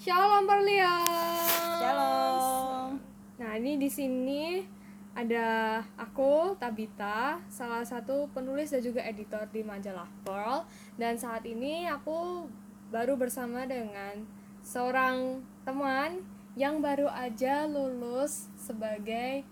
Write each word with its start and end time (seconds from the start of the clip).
Shalom 0.00 0.48
Perlian. 0.48 1.76
Shalom. 1.76 2.96
Nah, 3.36 3.52
ini 3.60 3.76
di 3.76 3.84
sini 3.84 4.64
ada 5.12 5.76
aku 6.00 6.56
Tabita, 6.56 7.36
salah 7.52 7.84
satu 7.84 8.24
penulis 8.32 8.72
dan 8.72 8.80
juga 8.80 9.04
editor 9.04 9.44
di 9.52 9.60
majalah 9.60 10.08
Pearl. 10.24 10.64
Dan 10.96 11.20
saat 11.20 11.44
ini 11.44 11.84
aku 11.84 12.48
baru 12.88 13.20
bersama 13.20 13.68
dengan 13.68 14.24
seorang 14.64 15.44
teman 15.68 16.24
yang 16.56 16.80
baru 16.80 17.12
aja 17.12 17.68
lulus 17.68 18.48
sebagai 18.56 19.44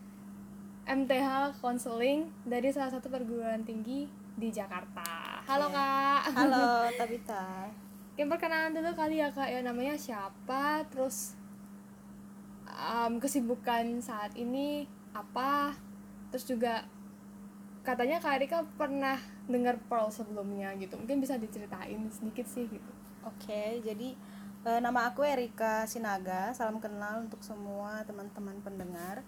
MTH 0.89 1.61
Counseling 1.61 2.33
dari 2.49 2.73
salah 2.73 2.97
satu 2.97 3.13
perguruan 3.13 3.69
tinggi 3.69 4.09
di 4.33 4.49
Jakarta. 4.49 5.45
Halo 5.45 5.69
Oke. 5.69 5.77
Kak. 5.77 6.21
Halo 6.33 6.69
Tabita. 7.05 7.45
Mungkin 8.19 8.35
perkenalan 8.35 8.75
dulu 8.75 8.99
kali 8.99 9.23
ya 9.23 9.31
kak 9.31 9.47
ya. 9.47 9.63
Namanya 9.63 9.95
siapa? 9.95 10.83
Terus 10.91 11.39
um, 12.67 13.23
kesibukan 13.23 14.03
saat 14.03 14.35
ini 14.35 14.91
apa? 15.15 15.79
Terus 16.35 16.43
juga 16.43 16.83
katanya 17.87 18.19
kak 18.19 18.43
Erika 18.43 18.67
pernah 18.75 19.23
dengar 19.47 19.79
Pearl 19.87 20.11
sebelumnya 20.11 20.75
gitu. 20.83 20.99
Mungkin 20.99 21.23
bisa 21.23 21.39
diceritain 21.39 22.11
sedikit 22.11 22.43
sih 22.51 22.67
gitu. 22.67 22.93
Oke, 23.23 23.87
jadi 23.87 24.19
eh, 24.67 24.81
nama 24.83 25.15
aku 25.15 25.23
Erika 25.23 25.87
Sinaga. 25.87 26.51
Salam 26.59 26.83
kenal 26.83 27.23
untuk 27.23 27.39
semua 27.47 28.03
teman-teman 28.03 28.59
pendengar. 28.67 29.23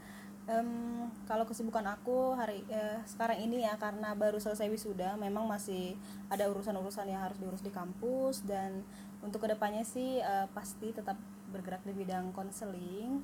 Em, 0.50 1.06
kalau 1.30 1.46
kesibukan 1.46 1.86
aku 1.94 2.34
hari 2.34 2.66
eh, 2.66 2.98
sekarang 3.06 3.38
ini 3.38 3.62
ya 3.62 3.78
karena 3.78 4.18
baru 4.18 4.42
selesai 4.42 4.66
wisuda, 4.66 5.14
memang 5.14 5.46
masih 5.46 5.94
ada 6.26 6.50
urusan-urusan 6.50 7.06
yang 7.06 7.22
harus 7.22 7.38
diurus 7.38 7.62
di 7.62 7.70
kampus 7.70 8.42
dan 8.42 8.82
untuk 9.22 9.46
ke 9.46 9.48
depannya 9.54 9.86
sih 9.86 10.18
eh, 10.18 10.46
pasti 10.50 10.90
tetap 10.90 11.14
bergerak 11.54 11.86
di 11.86 11.94
bidang 11.94 12.34
konseling, 12.34 13.22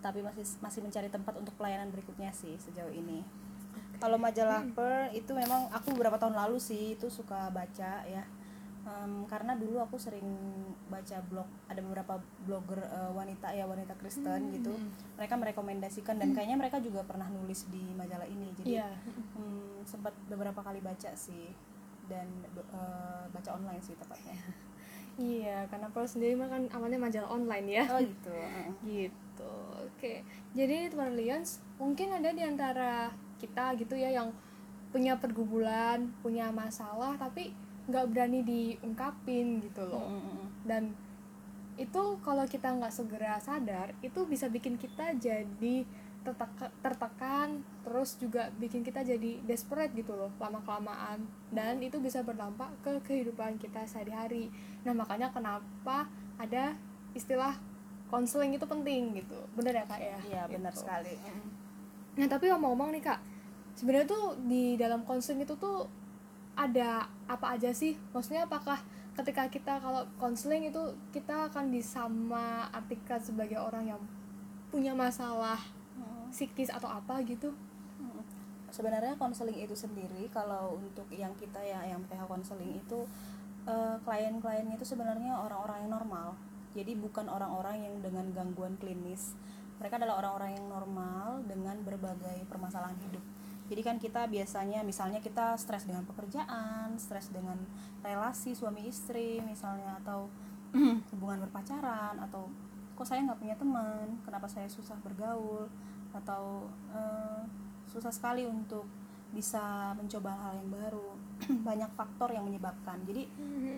tapi 0.00 0.24
masih 0.24 0.48
masih 0.64 0.80
mencari 0.80 1.12
tempat 1.12 1.36
untuk 1.36 1.52
pelayanan 1.60 1.92
berikutnya 1.92 2.32
sih 2.32 2.56
sejauh 2.56 2.96
ini. 2.96 3.20
Kalau 4.00 4.16
majalah 4.16 4.64
Per 4.72 5.12
itu 5.12 5.36
memang 5.36 5.68
aku 5.68 5.92
beberapa 5.92 6.16
tahun 6.16 6.32
lalu 6.32 6.56
sih 6.56 6.96
itu 6.96 7.12
suka 7.12 7.52
baca 7.52 8.08
ya. 8.08 8.24
Em, 8.88 9.28
karena 9.28 9.52
dulu 9.52 9.84
aku 9.84 10.00
sering 10.00 10.24
baca 10.88 11.20
blog 11.28 11.44
ada 11.68 11.80
beberapa 11.84 12.16
blogger 12.48 12.80
eh, 12.80 13.12
wanita 13.12 13.52
ya 13.52 13.68
wanita 13.68 13.92
Kristen 14.00 14.48
gitu. 14.56 14.72
Mereka 15.20 15.34
merekomendasikan 15.36 16.16
dan 16.16 16.32
kayaknya 16.32 16.56
mereka 16.56 16.80
juga 16.80 17.04
pernah 17.04 17.28
nulis 17.28 17.68
di 17.68 17.92
majalah 17.92 18.24
ini. 18.24 18.48
Jadi 18.56 18.80
iya 18.80 18.88
hmm, 19.36 19.84
sempat 19.84 20.16
beberapa 20.32 20.64
kali 20.64 20.80
baca 20.80 21.12
sih 21.12 21.52
dan 22.08 22.24
eh, 22.56 23.24
baca 23.28 23.50
online 23.52 23.82
sih 23.84 23.92
tepatnya. 24.00 24.36
iya 25.18 25.66
karena 25.66 25.90
Pearl 25.90 26.06
sendiri 26.06 26.38
mah 26.38 26.46
kan 26.46 26.62
awalnya 26.70 27.02
majalah 27.02 27.34
online 27.34 27.66
ya 27.66 27.84
Oh 27.90 27.98
gitu. 27.98 28.30
gitu 28.88 29.54
oke 29.82 30.14
jadi 30.54 30.94
teman 30.94 31.18
Lians 31.18 31.58
mungkin 31.76 32.14
ada 32.14 32.30
di 32.30 32.42
antara 32.46 33.10
kita 33.42 33.74
gitu 33.74 33.98
ya 33.98 34.14
yang 34.14 34.30
punya 34.94 35.18
pergumulan 35.18 36.06
punya 36.22 36.54
masalah 36.54 37.18
tapi 37.18 37.50
nggak 37.88 38.04
berani 38.06 38.40
diungkapin 38.42 39.60
gitu 39.60 39.82
loh 39.82 40.04
Mm, 40.04 40.14
mm, 40.14 40.30
mm. 40.30 40.46
dan 40.64 40.82
itu 41.76 42.02
kalau 42.20 42.44
kita 42.44 42.68
nggak 42.70 42.90
segera 42.90 43.38
sadar 43.38 43.94
itu 44.00 44.20
bisa 44.24 44.46
bikin 44.46 44.74
kita 44.74 45.14
jadi 45.16 45.86
terteka- 46.20 46.74
tertekan 46.78 47.48
terus 47.80 48.14
juga 48.16 48.50
bikin 48.52 48.82
kita 48.82 49.00
jadi 49.00 49.38
desperate 49.42 49.94
gitu 49.94 50.12
loh 50.12 50.28
lama 50.36 50.58
kelamaan 50.60 51.22
dan 51.48 51.78
itu 51.78 51.96
bisa 51.96 52.20
berdampak 52.20 52.68
ke 52.78 52.92
kehidupan 53.02 53.56
kita 53.56 53.82
sehari-hari 53.84 54.50
nah 54.82 54.92
makanya 54.92 55.30
kenapa 55.30 56.10
ada 56.36 56.74
istilah 57.12 57.56
konseling 58.06 58.52
itu 58.52 58.66
penting 58.66 59.14
gitu 59.14 59.38
bener 59.54 59.72
ya 59.74 59.84
kak 59.86 60.00
ya 60.02 60.18
Iya 60.26 60.42
benar 60.48 60.72
Gitu. 60.72 60.82
sekali. 60.82 61.14
Mm. 61.14 61.46
Nah 62.16 62.26
tapi 62.26 62.48
ngomong-ngomong 62.48 62.90
nih 62.90 63.02
kak, 63.04 63.20
sebenarnya 63.74 64.08
tuh 64.08 64.24
di 64.42 64.74
dalam 64.74 65.04
konseling 65.04 65.44
itu 65.44 65.54
tuh 65.54 65.86
ada 66.58 67.06
apa 67.30 67.54
aja 67.54 67.70
sih? 67.70 67.94
Maksudnya 68.10 68.50
apakah 68.50 68.82
ketika 69.14 69.46
kita 69.46 69.78
kalau 69.78 70.02
konseling 70.18 70.66
itu 70.66 70.82
kita 71.14 71.46
akan 71.50 71.70
disama 71.70 72.66
artikan 72.74 73.22
sebagai 73.22 73.62
orang 73.62 73.94
yang 73.94 74.02
punya 74.74 74.92
masalah 74.92 75.58
Mm. 75.98 76.30
psikis 76.30 76.70
atau 76.70 76.86
apa 76.86 77.18
gitu? 77.26 77.50
Mm. 77.98 78.22
Sebenarnya 78.70 79.18
konseling 79.18 79.58
itu 79.58 79.74
sendiri 79.74 80.30
kalau 80.30 80.78
untuk 80.78 81.10
yang 81.10 81.34
kita 81.34 81.58
ya 81.58 81.82
yang 81.82 81.98
PH 82.06 82.30
konseling 82.30 82.78
itu 82.78 83.02
eh, 83.66 83.96
klien-kliennya 84.06 84.78
itu 84.78 84.86
sebenarnya 84.86 85.34
orang-orang 85.34 85.82
yang 85.86 85.92
normal. 85.98 86.38
Jadi 86.78 86.94
bukan 86.94 87.26
orang-orang 87.26 87.82
yang 87.82 87.94
dengan 87.98 88.30
gangguan 88.30 88.78
klinis. 88.78 89.34
Mereka 89.82 89.98
adalah 89.98 90.22
orang-orang 90.22 90.54
yang 90.54 90.66
normal 90.70 91.42
dengan 91.46 91.76
berbagai 91.82 92.46
permasalahan 92.46 92.98
hidup. 93.08 93.24
Jadi 93.68 93.80
kan 93.84 93.96
kita 94.00 94.24
biasanya 94.26 94.80
misalnya 94.80 95.20
kita 95.20 95.54
stres 95.60 95.84
dengan 95.84 96.08
pekerjaan, 96.08 96.96
stres 96.96 97.28
dengan 97.28 97.60
relasi 98.00 98.56
suami 98.56 98.88
istri 98.88 99.44
misalnya 99.44 100.00
atau 100.04 100.32
hubungan 101.12 101.44
berpacaran 101.48 102.16
atau 102.16 102.48
kok 102.96 103.06
saya 103.06 103.22
nggak 103.28 103.38
punya 103.38 103.56
teman, 103.60 104.18
kenapa 104.24 104.48
saya 104.50 104.66
susah 104.66 104.96
bergaul 105.04 105.68
atau 106.16 106.66
eh, 106.96 107.42
susah 107.86 108.10
sekali 108.10 108.48
untuk 108.48 108.88
bisa 109.28 109.92
mencoba 109.92 110.32
hal 110.32 110.64
yang 110.64 110.72
baru. 110.72 111.08
Banyak 111.68 111.92
faktor 111.92 112.32
yang 112.32 112.48
menyebabkan. 112.48 113.04
Jadi 113.04 113.28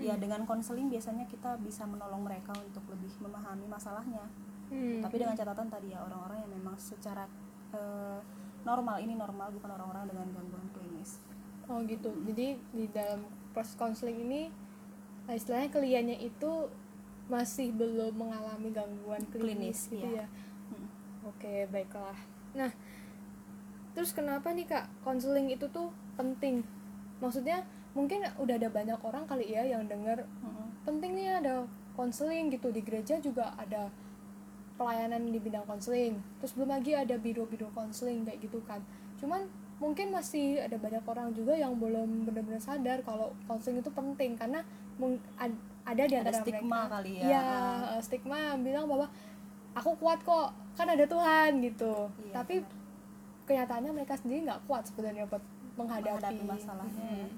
ya 0.00 0.14
dengan 0.14 0.46
konseling 0.46 0.86
biasanya 0.86 1.26
kita 1.26 1.58
bisa 1.58 1.82
menolong 1.84 2.22
mereka 2.22 2.54
untuk 2.54 2.86
lebih 2.94 3.10
memahami 3.18 3.66
masalahnya. 3.66 4.22
Hmm. 4.70 5.02
tapi 5.02 5.18
dengan 5.18 5.34
catatan 5.34 5.66
tadi 5.66 5.90
ya 5.90 5.98
orang-orang 5.98 6.46
yang 6.46 6.52
memang 6.62 6.78
secara 6.78 7.26
eh, 7.74 8.22
normal 8.62 8.96
ini 9.00 9.16
normal 9.16 9.48
bukan 9.56 9.70
orang-orang 9.72 10.04
dengan 10.10 10.26
gangguan 10.36 10.66
klinis 10.76 11.20
Oh 11.70 11.78
gitu. 11.86 12.10
Jadi 12.26 12.58
di 12.74 12.84
dalam 12.90 13.22
proses 13.54 13.78
konseling 13.78 14.26
ini 14.26 14.50
istilahnya 15.30 15.70
kliennya 15.70 16.18
itu 16.18 16.66
masih 17.30 17.70
belum 17.70 18.18
mengalami 18.18 18.74
gangguan 18.74 19.22
klinis, 19.30 19.86
Klinis, 19.86 19.94
gitu 19.94 20.18
iya. 20.18 20.26
ya. 20.26 20.28
Hmm. 20.74 20.86
Oke, 21.30 21.70
baiklah. 21.70 22.18
Nah, 22.58 22.74
terus 23.94 24.10
kenapa 24.10 24.50
nih 24.50 24.66
Kak 24.66 24.90
konseling 25.06 25.54
itu 25.54 25.70
tuh 25.70 25.94
penting? 26.18 26.66
Maksudnya 27.22 27.62
mungkin 27.94 28.26
udah 28.42 28.58
ada 28.58 28.66
banyak 28.66 28.98
orang 29.06 29.30
kali 29.30 29.54
ya 29.54 29.62
yang 29.62 29.86
dengar 29.86 30.26
Mm-mm. 30.42 30.86
penting 30.86 31.14
nih 31.14 31.42
ada 31.42 31.66
konseling 31.98 32.50
gitu 32.50 32.70
di 32.70 32.86
gereja 32.86 33.18
juga 33.18 33.50
ada 33.58 33.90
pelayanan 34.80 35.28
di 35.28 35.36
bidang 35.36 35.68
konseling. 35.68 36.16
Terus 36.40 36.56
belum 36.56 36.72
lagi 36.72 36.96
ada 36.96 37.20
biro-biro 37.20 37.68
konseling 37.70 38.24
kayak 38.24 38.40
gitu 38.40 38.64
kan. 38.64 38.80
Cuman 39.20 39.44
mungkin 39.76 40.08
masih 40.08 40.64
ada 40.64 40.76
banyak 40.76 41.04
orang 41.04 41.36
juga 41.36 41.52
yang 41.52 41.76
belum 41.76 42.24
benar-benar 42.24 42.60
sadar 42.60 43.04
kalau 43.04 43.36
konseling 43.44 43.84
itu 43.84 43.92
penting 43.92 44.40
karena 44.40 44.64
ada 45.84 46.02
di 46.04 46.12
Ada 46.16 46.20
antara 46.24 46.40
stigma 46.40 46.80
mereka 46.80 46.94
kali 46.96 47.12
ya. 47.20 47.40
Eh, 47.92 48.00
stigma 48.00 48.40
bilang 48.56 48.88
bahwa 48.88 49.06
aku 49.72 49.90
kuat 49.96 50.20
kok 50.20 50.48
kan 50.74 50.88
ada 50.88 51.04
Tuhan 51.04 51.60
gitu 51.60 52.08
Iya, 52.20 52.32
tapi 52.32 52.54
benar. 52.60 52.72
kenyataannya 53.44 53.90
mereka 53.92 54.14
sendiri 54.16 54.44
nggak 54.44 54.60
kuat 54.64 54.82
sebenarnya 54.86 55.24
buat 55.26 55.42
menghadapi, 55.76 56.10
menghadapi 56.16 56.44
masalahnya 56.44 57.00
Hmm. 57.00 57.28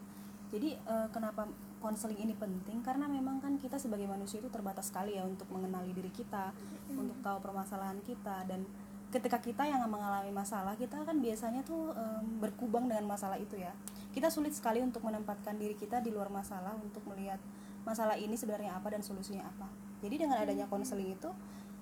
jadi 0.49 0.69
eh, 0.77 1.07
kenapa 1.11 1.47
konseling 1.83 2.23
ini 2.23 2.39
penting 2.39 2.79
karena 2.87 3.11
memang 3.11 3.43
kan 3.43 3.59
kita 3.59 3.75
sebagai 3.75 4.07
manusia 4.07 4.39
itu 4.39 4.47
terbatas 4.47 4.95
sekali 4.95 5.19
ya 5.19 5.27
untuk 5.27 5.51
mengenali 5.51 5.91
diri 5.91 6.15
kita 6.15 6.55
untuk 6.95 7.19
tahu 7.19 7.43
permasalahan 7.43 7.99
kita. 8.07 8.47
Dan 8.47 8.63
ketika 9.11 9.43
kita 9.43 9.67
yang 9.67 9.83
mengalami 9.91 10.31
masalah 10.31 10.79
kita 10.79 11.03
kan 11.03 11.19
biasanya 11.19 11.67
tuh 11.67 11.91
em, 11.93 12.39
berkubang 12.39 12.87
dengan 12.87 13.11
masalah 13.11 13.37
itu 13.37 13.59
ya. 13.59 13.75
Kita 14.15 14.31
sulit 14.31 14.55
sekali 14.55 14.79
untuk 14.79 15.03
menempatkan 15.03 15.59
diri 15.59 15.75
kita 15.75 15.99
di 15.99 16.15
luar 16.15 16.31
masalah 16.31 16.79
untuk 16.79 17.03
melihat 17.11 17.43
masalah 17.83 18.15
ini 18.15 18.39
sebenarnya 18.39 18.79
apa 18.79 18.95
dan 18.95 19.03
solusinya 19.03 19.43
apa. 19.43 19.67
Jadi 20.01 20.23
dengan 20.23 20.39
adanya 20.39 20.71
konseling 20.71 21.19
itu 21.19 21.29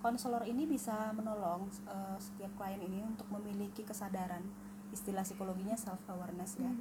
konselor 0.00 0.48
ini 0.48 0.64
bisa 0.64 1.12
menolong 1.12 1.68
eh, 1.84 2.16
setiap 2.16 2.56
klien 2.56 2.80
ini 2.80 3.04
untuk 3.04 3.28
memiliki 3.28 3.84
kesadaran. 3.84 4.40
Istilah 4.90 5.22
psikologinya 5.22 5.76
self 5.76 6.00
awareness 6.08 6.56
ya 6.56 6.72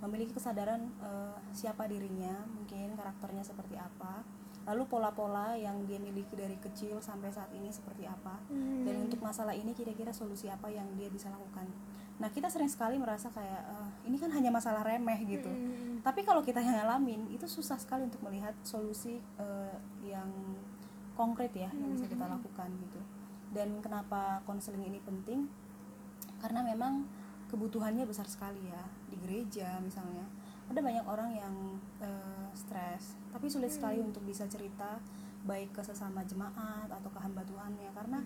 memiliki 0.00 0.32
kesadaran 0.32 0.88
eh, 1.00 1.36
siapa 1.52 1.84
dirinya 1.84 2.32
mungkin 2.48 2.96
karakternya 2.96 3.44
seperti 3.44 3.76
apa. 3.76 4.24
Lalu 4.68 4.84
pola-pola 4.86 5.56
yang 5.56 5.88
dia 5.88 5.96
miliki 5.96 6.36
dari 6.36 6.54
kecil 6.60 7.00
sampai 7.00 7.32
saat 7.32 7.48
ini 7.56 7.72
seperti 7.72 8.04
apa. 8.04 8.40
Hmm. 8.48 8.84
dan 8.84 8.96
untuk 9.08 9.20
masalah 9.20 9.52
ini 9.52 9.76
kira-kira 9.76 10.12
solusi 10.12 10.48
apa 10.48 10.72
yang 10.72 10.88
dia 10.96 11.12
bisa 11.12 11.28
lakukan. 11.28 11.68
Nah 12.20 12.28
kita 12.28 12.52
sering 12.52 12.68
sekali 12.68 12.96
merasa 12.96 13.28
kayak 13.32 13.62
eh, 13.64 13.88
ini 14.08 14.16
kan 14.16 14.32
hanya 14.32 14.48
masalah 14.52 14.84
remeh 14.84 15.20
gitu. 15.28 15.50
Hmm. 15.50 16.00
tapi 16.00 16.24
kalau 16.24 16.40
kita 16.40 16.64
yang 16.64 16.80
ngalamin 16.80 17.28
itu 17.28 17.44
susah 17.44 17.76
sekali 17.76 18.08
untuk 18.08 18.24
melihat 18.24 18.56
solusi 18.64 19.20
eh, 19.20 19.76
yang 20.00 20.32
konkret 21.12 21.52
ya 21.52 21.68
yang 21.76 21.92
bisa 21.92 22.08
kita 22.08 22.24
lakukan 22.24 22.72
gitu. 22.80 23.00
Dan 23.52 23.82
kenapa 23.84 24.40
konseling 24.48 24.86
ini 24.86 25.02
penting? 25.04 25.50
Karena 26.40 26.64
memang 26.64 27.04
kebutuhannya 27.50 28.06
besar 28.06 28.24
sekali 28.24 28.62
ya 28.64 28.80
di 29.06 29.18
gereja 29.18 29.76
misalnya. 29.80 30.22
Ada 30.70 30.78
banyak 30.78 31.02
orang 31.04 31.30
yang 31.34 31.54
eh, 31.98 32.46
stres 32.54 33.18
tapi 33.30 33.46
sulit 33.46 33.68
sekali 33.68 33.98
untuk 33.98 34.22
bisa 34.22 34.46
cerita 34.46 35.02
baik 35.42 35.72
ke 35.72 35.82
sesama 35.82 36.22
jemaat 36.22 36.86
atau 36.86 37.10
ke 37.10 37.18
hamba 37.18 37.42
Tuhannya. 37.42 37.90
Karena 37.90 38.22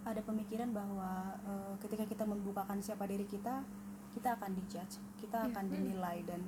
ada 0.00 0.22
pemikiran 0.22 0.70
bahwa 0.70 1.10
eh, 1.42 1.74
ketika 1.82 2.06
kita 2.06 2.24
membukakan 2.24 2.78
siapa 2.78 3.04
diri 3.04 3.26
kita 3.26 3.66
kita 4.10 4.34
akan 4.34 4.54
dijudge 4.54 4.98
kita 5.18 5.38
Iya. 5.40 5.48
akan 5.50 5.64
dinilai 5.66 6.18
dan 6.24 6.40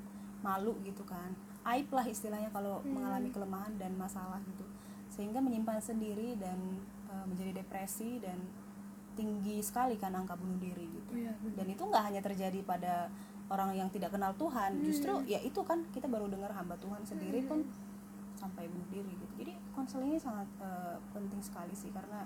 malu 0.43 0.75
gitu 0.83 1.03
kan. 1.03 1.35
Aib 1.63 1.91
lah 1.91 2.03
istilahnya 2.05 2.51
kalau 2.51 2.83
Hmm. 2.83 2.99
mengalami 2.99 3.31
kelemahan 3.31 3.75
dan 3.77 3.95
masalah 3.95 4.39
gitu. 4.43 4.67
Sehingga 5.09 5.39
menyimpan 5.39 5.79
sendiri 5.79 6.39
dan 6.39 6.59
eh, 7.07 7.25
menjadi 7.27 7.61
depresi 7.61 8.19
dan 8.19 8.39
tinggi 9.13 9.61
sekali 9.61 9.95
kan 9.95 10.13
angka 10.13 10.35
bunuh 10.35 10.57
diri 10.57 10.87
gitu. 10.87 11.11
Iya, 11.13 11.33
benar. 11.37 11.55
dan 11.55 11.67
itu 11.69 11.83
nggak 11.83 12.03
hanya 12.03 12.21
terjadi 12.21 12.59
pada 12.63 12.95
orang 13.47 13.75
yang 13.75 13.89
tidak 13.89 14.11
kenal 14.11 14.33
Tuhan 14.35 14.81
justru 14.83 15.13
ya 15.27 15.39
itu 15.39 15.61
kan 15.61 15.85
kita 15.91 16.07
baru 16.07 16.25
dengar 16.27 16.51
hamba 16.51 16.73
Tuhan 16.77 17.03
sendiri 17.03 17.45
pun 17.45 17.61
sampai 18.35 18.65
bunuh 18.67 18.89
diri 18.89 19.13
gitu. 19.13 19.35
Jadi 19.37 19.53
konseling 19.71 20.09
ini 20.09 20.19
sangat 20.19 20.49
eh, 20.59 20.97
penting 21.13 21.39
sekali 21.39 21.73
sih 21.73 21.91
karena 21.91 22.25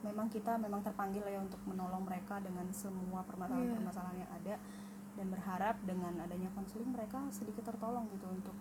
memang 0.00 0.26
kita 0.26 0.54
memang 0.56 0.80
terpanggil 0.80 1.22
ya 1.22 1.38
untuk 1.38 1.58
menolong 1.64 2.02
mereka 2.02 2.38
dengan 2.38 2.64
semua 2.72 3.20
permasalahan-permasalahan 3.24 4.16
yang 4.16 4.30
ada 4.32 4.54
dan 5.12 5.26
berharap 5.28 5.74
dengan 5.82 6.14
adanya 6.16 6.46
konseling 6.52 6.88
mereka 6.88 7.18
sedikit 7.28 7.66
tertolong 7.66 8.06
gitu 8.08 8.26
untuk 8.28 8.54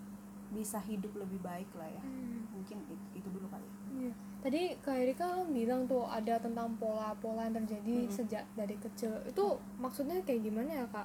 bisa 0.49 0.81
hidup 0.81 1.13
lebih 1.13 1.37
baik 1.39 1.69
lah 1.73 1.85
ya. 1.85 2.01
Hmm. 2.01 2.47
mungkin 2.49 2.77
it- 2.87 3.09
itu 3.15 3.27
dulu 3.29 3.45
kali. 3.47 3.67
Iya. 3.93 4.13
Tadi 4.47 4.79
Kak 4.79 4.95
Erika 4.95 5.27
kan 5.27 5.51
bilang 5.51 5.83
tuh 5.91 6.07
ada 6.07 6.39
tentang 6.39 6.71
pola-pola 6.79 7.51
yang 7.51 7.59
terjadi 7.59 8.07
sejak 8.07 8.47
dari 8.55 8.79
kecil. 8.79 9.11
Itu 9.27 9.59
maksudnya 9.75 10.23
kayak 10.23 10.39
gimana 10.39 10.71
ya 10.71 10.87
kak? 10.87 11.03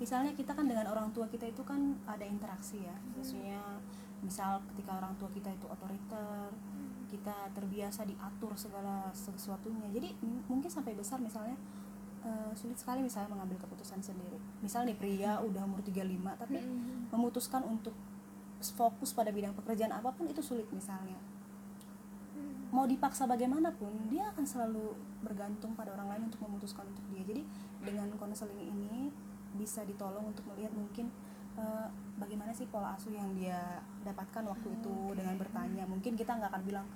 misalnya 0.00 0.32
kita 0.32 0.56
kan 0.56 0.64
dengan 0.64 0.88
orang 0.88 1.12
tua 1.12 1.28
kita 1.28 1.44
itu 1.50 1.66
kan 1.66 1.98
ada 2.06 2.22
interaksi 2.22 2.78
ya. 2.86 2.94
Maksudnya 3.18 3.58
misal 4.22 4.62
ketika 4.70 5.02
orang 5.02 5.12
tua 5.18 5.26
kita 5.34 5.50
itu 5.50 5.66
otoriter 5.66 6.48
kita 7.10 7.50
terbiasa 7.52 8.06
diatur 8.06 8.54
segala 8.54 9.10
sesuatunya. 9.10 9.90
Jadi 9.90 10.14
mungkin 10.46 10.70
sampai 10.70 10.94
besar 10.94 11.18
misalnya 11.18 11.58
eh, 12.22 12.54
sulit 12.54 12.78
sekali 12.78 13.02
misalnya 13.02 13.34
mengambil 13.34 13.58
keputusan 13.66 13.98
sendiri. 13.98 14.38
Misal 14.62 14.86
nih 14.86 14.94
pria 14.94 15.42
udah 15.42 15.66
umur 15.66 15.82
35 15.82 16.38
tapi 16.38 16.62
Hmm. 16.62 17.10
memutuskan 17.10 17.66
untuk 17.66 17.98
fokus 18.62 19.10
pada 19.10 19.34
bidang 19.34 19.58
pekerjaan 19.58 19.90
apa 19.90 20.14
pun 20.14 20.30
itu 20.30 20.38
sulit 20.38 20.70
misalnya 20.70 21.18
mau 22.70 22.86
dipaksa 22.86 23.26
bagaimanapun 23.26 23.90
dia 24.06 24.30
akan 24.30 24.46
selalu 24.46 24.94
bergantung 25.20 25.74
pada 25.74 25.90
orang 25.90 26.14
lain 26.16 26.22
untuk 26.30 26.40
memutuskan 26.46 26.86
untuk 26.86 27.02
dia. 27.10 27.22
Jadi 27.26 27.42
dengan 27.82 28.06
konseling 28.14 28.62
ini 28.62 29.10
bisa 29.58 29.82
ditolong 29.82 30.30
untuk 30.30 30.46
melihat 30.54 30.70
mungkin 30.70 31.10
eh, 31.58 31.86
bagaimana 32.14 32.54
sih 32.54 32.70
pola 32.70 32.94
asuh 32.94 33.10
yang 33.10 33.34
dia 33.34 33.82
dapatkan 34.06 34.46
waktu 34.46 34.68
itu 34.70 34.94
dengan 35.18 35.34
bertanya. 35.34 35.82
Mungkin 35.90 36.14
kita 36.14 36.38
nggak 36.38 36.50
akan 36.54 36.62
bilang 36.62 36.86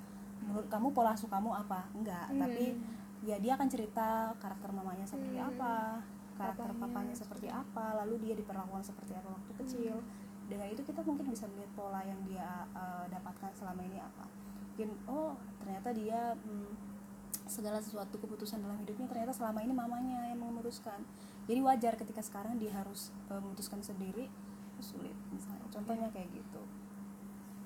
menurut 0.47 0.71
kamu 0.71 0.95
pola 0.95 1.11
asuh 1.13 1.27
kamu 1.27 1.51
apa? 1.51 1.91
Enggak 1.91 2.31
Hmm. 2.31 2.39
tapi 2.39 2.65
ya 3.25 3.41
dia 3.41 3.57
akan 3.59 3.67
cerita 3.67 4.31
karakter 4.39 4.71
mamanya 4.71 5.03
seperti 5.09 5.41
Hmm. 5.41 5.51
apa 5.51 5.75
karakter 6.35 6.67
Papanya 6.71 6.83
papanya 6.83 7.15
seperti 7.15 7.47
apa. 7.51 7.95
lalu 8.05 8.15
dia 8.27 8.35
diperlakukan 8.39 8.83
seperti 8.85 9.15
apa 9.19 9.29
waktu 9.33 9.53
kecil. 9.59 9.95
Dengan 10.45 10.69
itu 10.71 10.83
kita 10.85 11.01
mungkin 11.03 11.27
bisa 11.33 11.49
melihat 11.51 11.73
pola 11.75 11.99
yang 12.07 12.21
dia 12.31 12.63
eh, 12.77 13.05
dapatkan 13.11 13.51
selama 13.59 13.83
ini 13.83 13.99
apa 13.99 14.23
mungkin 14.75 14.91
oh 15.07 15.33
ternyata 15.57 15.89
dia 15.91 16.35
hmm, 16.35 16.75
segala 17.47 17.79
sesuatu 17.79 18.19
keputusan 18.19 18.59
dalam 18.59 18.75
hidupnya 18.77 19.07
ternyata 19.07 19.31
selama 19.31 19.63
ini 19.63 19.71
mamanya 19.71 20.27
yang 20.27 20.41
memutuskan 20.41 20.99
jadi 21.45 21.63
wajar 21.63 21.95
ketika 21.95 22.19
sekarang 22.21 22.59
dia 22.59 22.75
harus 22.75 23.15
eh, 23.29 23.39
memutuskan 23.39 23.79
sendiri 23.79 24.27
itu 24.27 24.83
sulit 24.83 25.15
misalnya 25.31 25.63
contohnya 25.71 26.11
kayak 26.11 26.27
gitu 26.33 26.63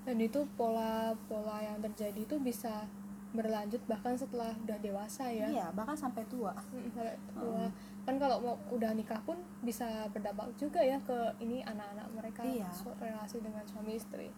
Dan 0.05 0.16
itu 0.19 0.40
pola-pola 0.52 1.60
yang 1.62 1.81
terjadi 1.82 2.16
itu 2.19 2.37
bisa 2.38 2.84
berlanjut 3.31 3.81
bahkan 3.84 4.12
setelah 4.12 4.56
udah 4.58 4.76
dewasa 4.78 5.28
ya. 5.28 5.44
iya 5.46 5.66
bahkan 5.70 5.93
sampai 5.94 6.25
tua 6.26 6.52
Mm, 6.69 6.88
sampai 6.90 7.16
tua. 7.31 7.64
Kan 8.05 8.16
kalau 8.16 8.37
mau 8.38 8.56
udah 8.70 8.93
nikah 8.93 9.20
pun 9.22 9.37
bisa 9.60 9.84
berdampak 10.08 10.49
juga 10.56 10.81
ya 10.81 10.96
ke 10.99 11.12
ini 11.38 11.60
anak-anak 11.62 12.08
mereka 12.10 12.40
Iya. 12.40 12.72
relasi 12.96 13.40
dengan 13.40 13.60
suami 13.64 13.96
istri. 13.96 14.32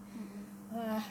Wah, 0.70 1.02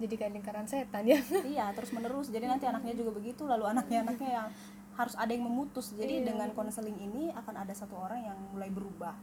jadi 0.00 0.14
kayak 0.16 0.32
lingkaran 0.34 0.64
setan 0.64 1.04
ya. 1.04 1.20
iya 1.52 1.70
terus 1.70 1.92
menerus 1.92 2.28
jadi 2.28 2.48
nanti 2.48 2.64
anaknya 2.64 2.96
juga 2.96 3.12
begitu 3.12 3.44
lalu 3.44 3.68
anaknya 3.68 4.02
anaknya 4.02 4.30
yang 4.40 4.48
harus 4.96 5.14
ada 5.14 5.30
yang 5.30 5.44
memutus 5.44 5.92
jadi 5.92 6.20
Iya. 6.20 6.32
dengan 6.32 6.50
konseling 6.50 6.96
ini 6.98 7.30
akan 7.30 7.54
ada 7.56 7.72
satu 7.72 7.94
orang 7.94 8.24
yang 8.24 8.38
mulai 8.50 8.68
berubah 8.68 9.14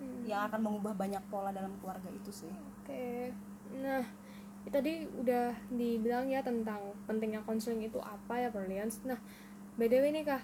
Hmm. 0.00 0.24
yang 0.24 0.48
akan 0.48 0.64
mengubah 0.64 0.96
banyak 0.96 1.20
pola 1.28 1.52
dalam 1.52 1.76
keluarga 1.76 2.08
itu 2.08 2.32
sih 2.32 2.48
Oke, 2.80 3.28
nah 3.76 4.00
ya 4.60 4.70
tadi 4.72 5.04
udah 5.04 5.52
dibilang 5.68 6.24
ya 6.24 6.40
tentang 6.40 6.80
pentingnya 7.04 7.44
konseling 7.44 7.84
itu 7.84 8.00
apa 8.00 8.32
ya 8.38 8.48
Brilliance. 8.48 9.04
Nah, 9.04 9.20
btw 9.76 10.08
nih 10.10 10.24
kak, 10.24 10.40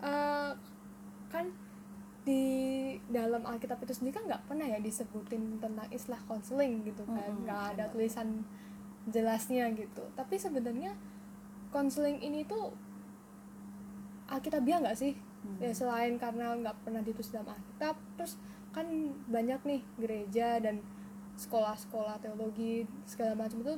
eh, 0.00 0.50
kan 1.26 1.50
di 2.20 2.42
dalam 3.06 3.42
Alkitab 3.42 3.80
itu 3.80 3.90
sendiri 3.90 4.14
kan 4.14 4.24
nggak 4.28 4.42
pernah 4.46 4.62
ya 4.64 4.78
disebutin 4.78 5.58
tentang 5.58 5.90
istilah 5.90 6.22
konseling 6.26 6.84
gitu 6.84 7.02
kan, 7.04 7.26
nggak 7.42 7.62
ada 7.74 7.84
benar. 7.86 7.90
tulisan 7.90 8.46
jelasnya 9.08 9.72
gitu. 9.72 10.04
Tapi 10.12 10.36
sebenarnya 10.36 10.92
konseling 11.72 12.20
ini 12.20 12.44
tuh 12.44 12.74
Alkitabiah 14.30 14.78
nggak 14.84 14.98
sih? 14.98 15.16
Hmm. 15.40 15.56
Ya 15.58 15.72
selain 15.72 16.20
karena 16.20 16.54
nggak 16.54 16.84
pernah 16.84 17.00
ditulis 17.00 17.32
dalam 17.32 17.50
Alkitab, 17.50 17.96
terus 18.14 18.36
kan 18.70 18.86
banyak 19.26 19.58
nih 19.66 19.80
gereja 19.98 20.62
dan 20.62 20.84
sekolah-sekolah 21.34 22.20
teologi 22.20 22.84
segala 23.08 23.34
macam 23.34 23.64
itu 23.64 23.74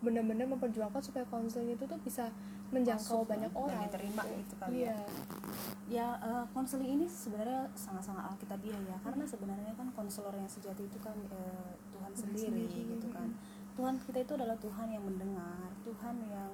benar-benar 0.00 0.48
memperjuangkan 0.56 1.02
supaya 1.04 1.24
konseling 1.28 1.76
itu 1.76 1.84
tuh 1.84 2.00
bisa 2.00 2.32
menjangkau 2.74 3.22
Masuk, 3.22 3.30
banyak 3.30 3.52
dan 3.52 3.62
orang. 3.62 3.82
diterima 3.86 4.22
gitu 4.26 4.54
kali 4.58 4.74
ya. 4.74 4.90
Iya. 4.90 4.98
ya 5.86 6.08
eh, 6.18 6.44
konseling 6.50 6.90
ini 6.98 7.06
sebenarnya 7.06 7.70
sangat-sangat 7.78 8.34
alkitabiah 8.34 8.80
ya 8.90 8.96
karena 9.06 9.22
sebenarnya 9.22 9.72
kan 9.78 9.86
konselor 9.94 10.34
yang 10.34 10.50
sejati 10.50 10.82
itu 10.82 10.98
kan 10.98 11.14
eh, 11.30 11.70
Tuhan 11.94 12.12
sendiri, 12.12 12.66
sendiri. 12.66 12.80
gitu 12.98 13.06
kan 13.14 13.30
Tuhan 13.76 14.00
kita 14.00 14.24
itu 14.24 14.32
adalah 14.34 14.56
Tuhan 14.56 14.88
yang 14.88 15.04
mendengar 15.04 15.68
Tuhan 15.84 16.16
yang 16.32 16.52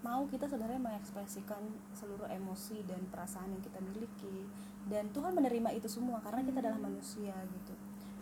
mau 0.00 0.24
kita 0.24 0.48
sebenarnya 0.48 0.80
mengekspresikan 0.80 1.60
seluruh 1.92 2.24
emosi 2.24 2.80
dan 2.88 3.04
perasaan 3.12 3.52
yang 3.52 3.60
kita 3.60 3.84
miliki. 3.84 4.48
Dan 4.88 5.12
Tuhan 5.12 5.36
menerima 5.36 5.76
itu 5.76 5.92
semua 5.92 6.24
karena 6.24 6.40
kita 6.40 6.64
adalah 6.64 6.80
manusia 6.80 7.36
gitu. 7.36 7.74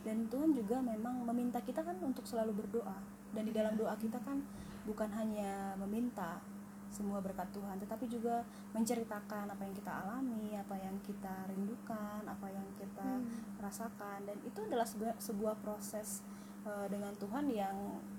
Dan 0.02 0.26
Tuhan 0.26 0.50
juga 0.58 0.82
memang 0.82 1.22
meminta 1.22 1.62
kita 1.62 1.86
kan 1.86 1.94
untuk 2.02 2.26
selalu 2.26 2.66
berdoa. 2.66 2.98
Dan 3.30 3.46
di 3.46 3.54
dalam 3.54 3.78
doa 3.78 3.94
kita 3.94 4.18
kan 4.26 4.42
bukan 4.90 5.10
hanya 5.14 5.78
meminta 5.78 6.42
semua 6.88 7.20
berkat 7.20 7.44
Tuhan 7.52 7.76
tetapi 7.84 8.08
juga 8.08 8.40
menceritakan 8.72 9.52
apa 9.52 9.60
yang 9.60 9.76
kita 9.76 9.92
alami 9.92 10.56
apa 10.56 10.72
yang 10.80 10.96
kita 11.04 11.44
rindukan 11.52 12.24
apa 12.24 12.48
yang 12.48 12.64
kita 12.74 13.06
Hmm. 13.06 13.62
rasakan. 13.62 14.26
Dan 14.26 14.38
itu 14.42 14.58
adalah 14.66 14.88
sebuah, 14.88 15.14
sebuah 15.22 15.54
proses 15.62 16.24
eh, 16.68 16.86
dengan 16.92 17.16
Tuhan 17.16 17.48
yang 17.48 17.76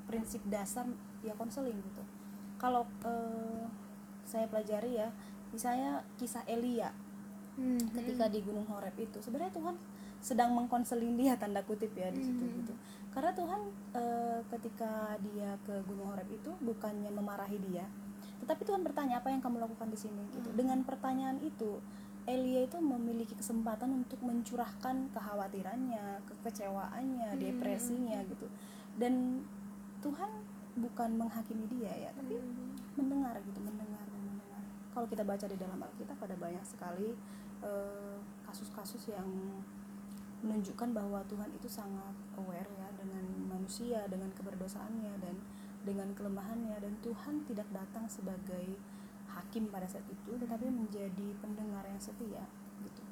prinsip 0.10 0.41
dasar 0.50 0.89
ya 1.22 1.38
konseling 1.38 1.77
gitu. 1.77 2.03
Kalau 2.58 2.89
eh, 3.06 3.63
saya 4.25 4.50
pelajari 4.50 4.98
ya 4.98 5.13
misalnya 5.53 6.01
kisah 6.18 6.41
Elia 6.50 6.89
Hmm, 7.60 7.75
ketika 7.91 8.32
di 8.32 8.39
Gunung 8.39 8.63
Horeb 8.72 8.96
itu 8.96 9.20
sebenarnya 9.20 9.51
Tuhan 9.51 9.75
sedang 10.24 10.56
mengkonseling 10.56 11.20
dia 11.20 11.36
tanda 11.36 11.60
kutip 11.60 11.91
ya 11.91 12.08
di 12.08 12.24
situ 12.24 12.39
Hmm. 12.39 12.56
gitu. 12.63 12.74
Karena 13.12 13.36
Tuhan 13.36 13.62
eh, 14.00 14.39
ketika 14.48 15.20
dia 15.20 15.60
ke 15.68 15.75
Gunung 15.84 16.08
Horeb 16.15 16.29
itu 16.32 16.56
bukannya 16.63 17.12
memarahi 17.12 17.60
dia 17.68 17.84
tetapi 18.39 18.63
Tuhan 18.63 18.82
bertanya 18.82 19.20
apa 19.20 19.29
yang 19.29 19.44
kamu 19.44 19.60
lakukan 19.60 19.91
di 19.91 20.00
sini? 20.00 20.24
gitu. 20.32 20.50
Dengan 20.56 20.82
pertanyaan 20.88 21.38
itu 21.44 21.84
Elia 22.27 22.67
itu 22.67 22.77
memiliki 22.81 23.33
kesempatan 23.38 24.03
untuk 24.03 24.19
mencurahkan 24.25 25.11
kekhawatirannya 25.15 26.23
kekecewaannya 26.27 27.29
Hmm. 27.35 27.39
depresinya 27.39 28.19
gitu. 28.27 28.47
Dan 28.99 29.43
Tuhan 30.03 30.29
bukan 30.79 31.09
menghakimi 31.19 31.67
dia 31.67 31.91
ya 32.07 32.11
tapi 32.15 32.39
mendengar 32.95 33.35
gitu 33.43 33.59
mendengar 33.59 34.05
dan 34.07 34.21
mendengar. 34.23 34.63
Kalau 34.95 35.07
kita 35.07 35.23
baca 35.27 35.45
di 35.47 35.57
dalam 35.59 35.79
Alkitab 35.79 36.17
ada 36.19 36.35
banyak 36.39 36.63
sekali 36.63 37.15
eh, 37.59 38.17
kasus-kasus 38.47 39.11
yang 39.11 39.27
menunjukkan 40.39 40.95
bahwa 40.95 41.19
Tuhan 41.27 41.51
itu 41.51 41.67
sangat 41.67 42.15
aware 42.39 42.71
ya 42.79 42.88
dengan 42.95 43.25
manusia 43.51 44.07
dengan 44.07 44.31
keberdosaannya 44.31 45.13
dan 45.19 45.35
dengan 45.83 46.15
kelemahannya. 46.15 46.79
Dan 46.79 46.95
Tuhan 47.03 47.43
tidak 47.43 47.67
datang 47.75 48.07
sebagai 48.07 48.79
hakim 49.39 49.72
pada 49.72 49.88
saat 49.88 50.03
itu 50.12 50.36
tetapi 50.36 50.67
menjadi 50.67 51.27
pendengar 51.39 51.88
yang 51.88 52.00
setia 52.00 52.43
gitu. 52.84 53.03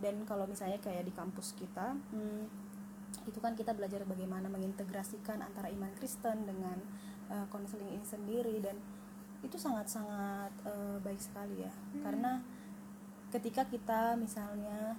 Dan 0.00 0.24
kalau 0.24 0.48
misalnya 0.48 0.80
kayak 0.80 1.04
di 1.04 1.12
kampus 1.12 1.52
kita 1.54 1.94
hmm, 2.12 2.44
itu 3.28 3.38
kan 3.38 3.54
kita 3.54 3.70
belajar 3.76 4.02
bagaimana 4.08 4.50
mengintegrasikan 4.50 5.44
antara 5.44 5.70
iman 5.70 5.92
Kristen 5.96 6.48
dengan 6.48 6.80
eh, 7.30 7.46
konseling 7.52 7.94
ini 7.94 8.04
sendiri 8.04 8.58
dan 8.58 8.76
itu 9.44 9.60
sangat-sangat 9.60 10.50
eh, 10.66 10.96
baik 11.04 11.20
sekali 11.20 11.62
ya. 11.62 11.72
Karena 12.00 12.40
ketika 13.30 13.68
kita 13.68 14.16
misalnya 14.18 14.98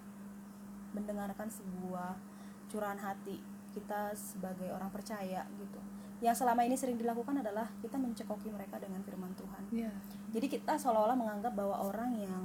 mendengarkan 0.95 1.51
sebuah 1.51 2.15
curahan 2.71 2.99
hati 2.99 3.39
kita 3.75 4.15
sebagai 4.15 4.71
orang 4.71 4.87
percaya 4.87 5.43
gitu. 5.59 5.79
Yang 6.23 6.41
selama 6.47 6.63
ini 6.63 6.79
sering 6.79 6.95
dilakukan 6.95 7.43
adalah 7.43 7.67
kita 7.83 7.99
mencekoki 7.99 8.47
mereka 8.47 8.79
dengan 8.79 9.03
firman 9.03 9.35
Tuhan. 9.35 9.63
Iya. 9.75 9.91
jadi 10.31 10.47
kita 10.51 10.79
seolah-olah 10.79 11.15
menganggap 11.15 11.55
bahwa 11.55 11.79
orang 11.79 12.11
yang 12.15 12.43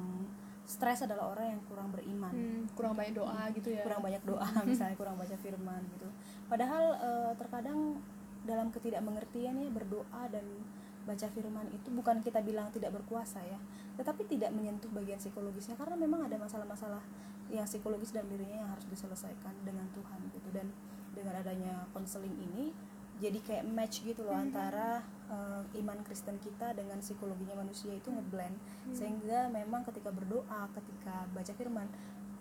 stres 0.67 1.03
adalah 1.03 1.31
orang 1.31 1.55
yang 1.55 1.63
kurang 1.67 1.89
beriman. 1.95 2.31
Hmm, 2.35 2.63
kurang 2.75 2.95
banyak 2.99 3.15
doa 3.15 3.51
gitu 3.55 3.71
ya. 3.71 3.83
kurang 3.87 4.03
banyak 4.03 4.23
doa 4.27 4.47
misalnya 4.71 4.99
kurang 4.99 5.15
baca 5.15 5.37
firman 5.39 5.83
gitu. 5.95 6.07
Padahal 6.51 6.85
eh, 6.99 7.33
terkadang 7.39 7.99
dalam 8.43 8.75
ketidakmengertian 8.75 9.55
ya 9.55 9.71
berdoa 9.71 10.23
dan 10.31 10.43
baca 11.07 11.27
firman 11.33 11.67
itu 11.73 11.89
bukan 11.91 12.23
kita 12.23 12.45
bilang 12.45 12.69
tidak 12.71 12.93
berkuasa 12.93 13.41
ya 13.41 13.57
tetapi 14.01 14.25
tidak 14.29 14.53
menyentuh 14.53 14.89
bagian 14.93 15.21
psikologisnya 15.21 15.77
karena 15.77 15.97
memang 15.97 16.25
ada 16.25 16.41
masalah-masalah 16.41 17.05
yang 17.51 17.67
psikologis 17.67 18.15
dalam 18.15 18.31
dirinya 18.31 18.63
yang 18.63 18.71
harus 18.71 18.87
diselesaikan 18.87 19.53
dengan 19.67 19.85
Tuhan 19.91 20.19
gitu. 20.31 20.49
Dan 20.55 20.71
dengan 21.21 21.37
adanya 21.37 21.85
konseling 21.93 22.33
ini 22.33 22.73
jadi 23.21 23.37
kayak 23.45 23.69
match 23.69 24.01
gitu 24.01 24.25
loh 24.25 24.33
antara 24.33 25.05
eh, 25.29 25.63
iman 25.85 26.01
Kristen 26.09 26.41
kita 26.41 26.73
dengan 26.73 27.05
psikologinya 27.05 27.61
manusia 27.61 27.93
itu 27.93 28.09
ngeblend. 28.09 28.57
Sehingga 28.97 29.53
memang 29.53 29.85
ketika 29.85 30.09
berdoa 30.09 30.73
ketika 30.73 31.29
baca 31.37 31.53
firman 31.53 31.85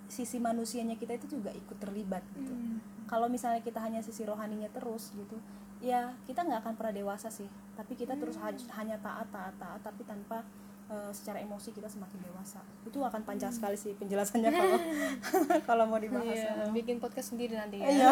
sisi 0.09 0.39
manusianya 0.41 0.95
kita 0.97 1.19
itu 1.19 1.37
juga 1.37 1.53
ikut 1.53 1.77
terlibat 1.77 2.25
gitu. 2.33 2.49
Hmm. 2.49 2.81
kalau 3.05 3.29
misalnya 3.29 3.61
kita 3.61 3.77
hanya 3.77 4.01
sisi 4.01 4.25
rohaninya 4.25 4.65
terus 4.73 5.13
gitu 5.13 5.37
ya 5.85 6.17
kita 6.25 6.41
nggak 6.41 6.65
akan 6.65 6.73
pernah 6.79 6.93
dewasa 6.95 7.29
sih. 7.29 7.45
Tapi 7.77 7.93
kita 7.93 8.17
terus 8.17 8.39
haj- 8.41 8.71
hanya 8.73 8.97
taat 9.03 9.29
taat 9.29 9.53
taat 9.61 9.81
tapi 9.85 10.01
tanpa 10.07 10.41
eh, 10.89 11.11
secara 11.13 11.37
emosi 11.39 11.69
kita 11.71 11.85
semakin 11.85 12.19
dewasa 12.25 12.59
itu 12.83 12.97
akan 12.97 13.21
panjang 13.21 13.53
sekali 13.53 13.77
sih 13.77 13.93
penjelasannya 13.95 14.49
kalau 14.49 14.77
kalau 15.69 15.83
mau 15.85 16.01
dibahas 16.01 16.33
Iya, 16.33 16.73
bikin 16.73 16.97
podcast 16.97 17.33
sendiri 17.33 17.53
nanti 17.55 17.77
ya. 17.79 17.87
Iya. 17.87 18.11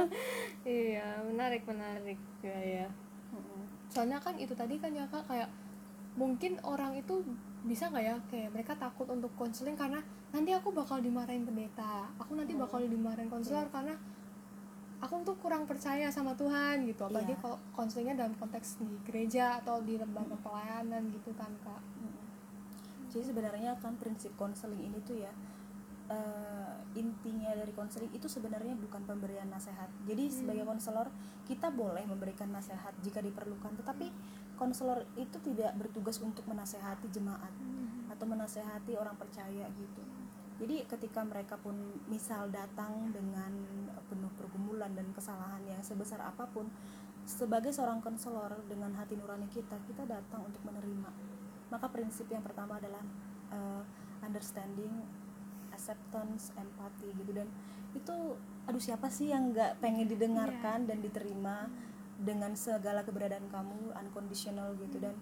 iya, 0.82 1.08
menarik 1.22 1.62
menarik. 1.64 2.18
Ya 2.42 2.58
ya. 2.58 2.86
Soalnya 3.88 4.18
kan 4.18 4.34
itu 4.40 4.52
tadi 4.56 4.80
kan 4.82 4.90
ya 4.90 5.06
kak 5.06 5.24
kayak 5.30 5.48
mungkin 6.18 6.60
orang 6.66 6.92
itu 6.98 7.24
bisa 7.62 7.88
nggak 7.88 8.04
ya 8.04 8.16
kayak 8.28 8.50
mereka 8.52 8.72
takut 8.74 9.06
untuk 9.06 9.30
konseling 9.38 9.78
karena 9.78 10.02
nanti 10.34 10.50
aku 10.50 10.74
bakal 10.74 10.98
dimarahin 10.98 11.46
pendeta, 11.46 12.10
aku 12.18 12.34
nanti 12.34 12.58
bakal 12.58 12.82
dimarahin 12.82 13.30
konselor 13.30 13.68
karena 13.70 13.94
aku 15.02 15.26
tuh 15.26 15.34
kurang 15.42 15.66
percaya 15.66 16.06
sama 16.14 16.32
Tuhan 16.38 16.86
gitu. 16.86 17.10
Apalagi 17.10 17.34
Iya. 17.34 17.42
kalau 17.42 17.58
konselingnya 17.74 18.22
dalam 18.22 18.34
konteks 18.38 18.78
di 18.78 18.86
gereja 19.02 19.58
atau 19.58 19.82
di 19.82 19.98
lembaga 19.98 20.38
pelayanan 20.38 21.10
gitu 21.10 21.34
kan 21.34 21.50
kak. 21.66 21.82
Mm-mm. 21.98 22.20
jadi 23.12 23.28
sebenarnya 23.28 23.76
kan 23.76 23.92
prinsip 24.00 24.32
konseling 24.40 24.88
ini 24.88 24.96
tuh 25.04 25.20
ya 25.20 25.28
eh, 26.08 26.74
intinya 26.96 27.52
dari 27.52 27.72
konseling 27.76 28.08
itu 28.12 28.24
sebenarnya 28.24 28.72
bukan 28.76 29.04
pemberian 29.04 29.48
nasihat. 29.48 29.88
Jadi 30.08 30.28
sebagai 30.32 30.64
konselor 30.64 31.08
kita 31.44 31.68
boleh 31.68 32.04
memberikan 32.08 32.48
nasihat 32.52 32.92
jika 33.04 33.20
diperlukan, 33.20 33.76
tetapi 33.80 34.08
konselor 34.56 35.04
itu 35.16 35.36
tidak 35.44 35.72
bertugas 35.76 36.20
untuk 36.20 36.44
menasehati 36.48 37.08
jemaat 37.12 37.52
atau 38.08 38.24
menasehati 38.28 38.92
orang 38.96 39.16
percaya 39.16 39.66
gitu. 39.72 40.02
Jadi 40.62 40.86
ketika 40.86 41.26
mereka 41.26 41.58
pun 41.58 41.74
misal 42.06 42.46
datang 42.54 43.10
dengan 43.10 43.50
penuh 44.06 44.30
pergumulan 44.38 44.94
dan 44.94 45.10
kesalahan 45.10 45.58
yang 45.66 45.82
sebesar 45.82 46.22
apa 46.22 46.46
pun, 46.46 46.70
sebagai 47.26 47.74
seorang 47.74 47.98
konselor 47.98 48.54
dengan 48.70 48.94
hati 48.94 49.18
nurani 49.18 49.50
kita, 49.50 49.74
kita 49.90 50.06
datang 50.06 50.46
untuk 50.46 50.62
menerima. 50.62 51.10
Maka 51.66 51.86
prinsip 51.90 52.30
yang 52.30 52.46
pertama 52.46 52.78
adalah 52.78 53.02
eh, 53.50 53.82
understanding, 54.22 55.02
acceptance, 55.74 56.54
empathy 56.54 57.10
gitu. 57.10 57.34
Dan 57.34 57.50
itu 57.98 58.38
aduh 58.70 58.78
siapa 58.78 59.10
sih 59.10 59.34
yang 59.34 59.50
nggak 59.50 59.82
pengen 59.82 60.06
didengarkan 60.06 60.86
dan 60.86 61.02
diterima 61.02 61.66
dengan 62.22 62.54
segala 62.54 63.02
keberadaan 63.02 63.50
kamu 63.50 63.98
unconditional 63.98 64.78
gitu. 64.78 65.02
Dan 65.02 65.18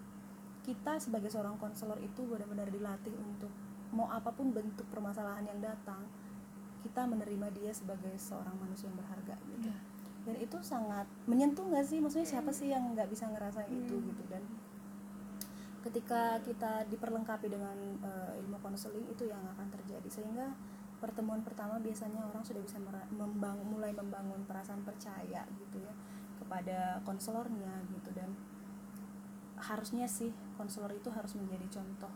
kita 0.61 1.01
sebagai 1.01 1.33
seorang 1.33 1.57
konselor 1.57 1.97
itu 1.97 2.21
benar-benar 2.29 2.69
dilatih 2.69 3.17
untuk 3.17 3.49
mau 3.91 4.07
apa 4.07 4.31
pun 4.31 4.51
bentuk 4.55 4.87
permasalahan 4.87 5.43
yang 5.43 5.59
datang 5.59 6.07
kita 6.81 7.05
menerima 7.05 7.47
dia 7.53 7.71
sebagai 7.71 8.15
seorang 8.17 8.57
manusia 8.57 8.89
yang 8.89 8.97
berharga 8.97 9.35
gitu. 9.51 9.69
Iya. 9.69 9.77
dan 10.21 10.35
itu 10.37 10.57
sangat 10.61 11.09
menyentuh 11.25 11.65
nggak 11.65 11.81
sih? 11.81 11.97
Maksudnya 11.97 12.27
siapa 12.29 12.53
sih 12.53 12.69
yang 12.69 12.93
nggak 12.93 13.09
bisa 13.09 13.25
ngerasain 13.25 13.73
itu 13.73 13.95
gitu? 14.05 14.23
Dan 14.29 14.45
ketika 15.81 16.37
kita 16.45 16.85
diperlengkapi 16.93 17.49
dengan 17.49 17.73
eh, 18.05 18.37
ilmu 18.45 18.61
konseling 18.61 19.01
itu 19.09 19.25
yang 19.25 19.41
akan 19.57 19.67
terjadi. 19.73 20.05
Sehingga 20.13 20.53
pertemuan 21.01 21.41
pertama 21.41 21.81
biasanya 21.81 22.21
orang 22.21 22.45
sudah 22.45 22.61
bisa 22.61 22.77
mera- 22.77 23.09
membang- 23.09 23.65
mulai 23.65 23.89
membangun 23.89 24.45
perasaan 24.45 24.85
percaya 24.85 25.41
gitu 25.57 25.81
ya 25.81 25.93
kepada 26.37 27.01
konselornya 27.01 27.81
gitu. 27.89 28.13
Dan 28.13 28.37
harusnya 29.57 30.05
sih 30.05 30.29
konselor 30.53 30.93
itu 30.93 31.09
harus 31.09 31.33
menjadi 31.33 31.81
contoh 31.81 32.13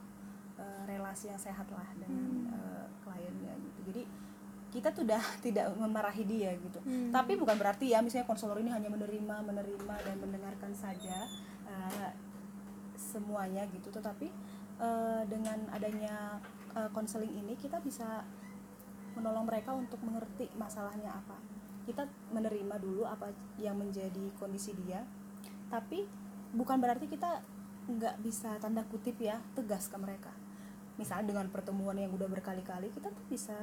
eh, 0.56 0.82
relasi 0.88 1.32
yang 1.32 1.40
sehat 1.40 1.68
lah 1.72 1.88
dengan 2.00 2.52
eh, 2.52 2.86
kliennya 3.04 3.54
gitu. 3.60 3.80
Jadi 3.92 4.04
kita 4.72 4.92
tuh 4.92 5.08
udah 5.08 5.24
tidak 5.46 5.72
memarahi 5.76 6.24
dia 6.28 6.52
gitu. 6.56 6.80
Hmm. 6.84 7.12
tapi 7.12 7.40
bukan 7.40 7.56
berarti 7.56 7.96
ya 7.96 8.04
misalnya 8.04 8.28
konselor 8.28 8.60
ini 8.60 8.72
hanya 8.76 8.92
menerima 8.92 9.36
menerima 9.48 9.96
dan 10.04 10.16
mendengarkan 10.20 10.72
saja 10.76 11.28
eh, 11.68 12.12
semuanya 12.96 13.64
gitu. 13.72 13.92
Tetapi 13.92 14.28
eh, 14.80 15.22
dengan 15.28 15.72
adanya 15.72 16.40
konseling 16.92 17.32
ini 17.32 17.56
kita 17.56 17.80
bisa 17.80 18.20
menolong 19.16 19.48
mereka 19.48 19.72
untuk 19.72 19.96
mengerti 20.04 20.52
masalahnya 20.60 21.08
apa. 21.08 21.40
Kita 21.88 22.04
menerima 22.36 22.76
dulu 22.84 23.08
apa 23.08 23.32
yang 23.56 23.80
menjadi 23.80 24.28
kondisi 24.36 24.76
dia. 24.84 25.00
Tapi 25.72 26.04
bukan 26.52 26.76
berarti 26.84 27.08
kita 27.08 27.40
nggak 27.86 28.16
bisa 28.20 28.58
tanda 28.60 28.84
kutip 28.92 29.16
ya 29.22 29.38
tegas 29.54 29.88
ke 29.88 29.96
mereka 29.96 30.34
misalnya 30.96 31.36
dengan 31.36 31.48
pertemuan 31.52 31.96
yang 32.00 32.12
udah 32.16 32.28
berkali-kali 32.32 32.92
kita 32.92 33.12
tuh 33.12 33.26
bisa 33.28 33.56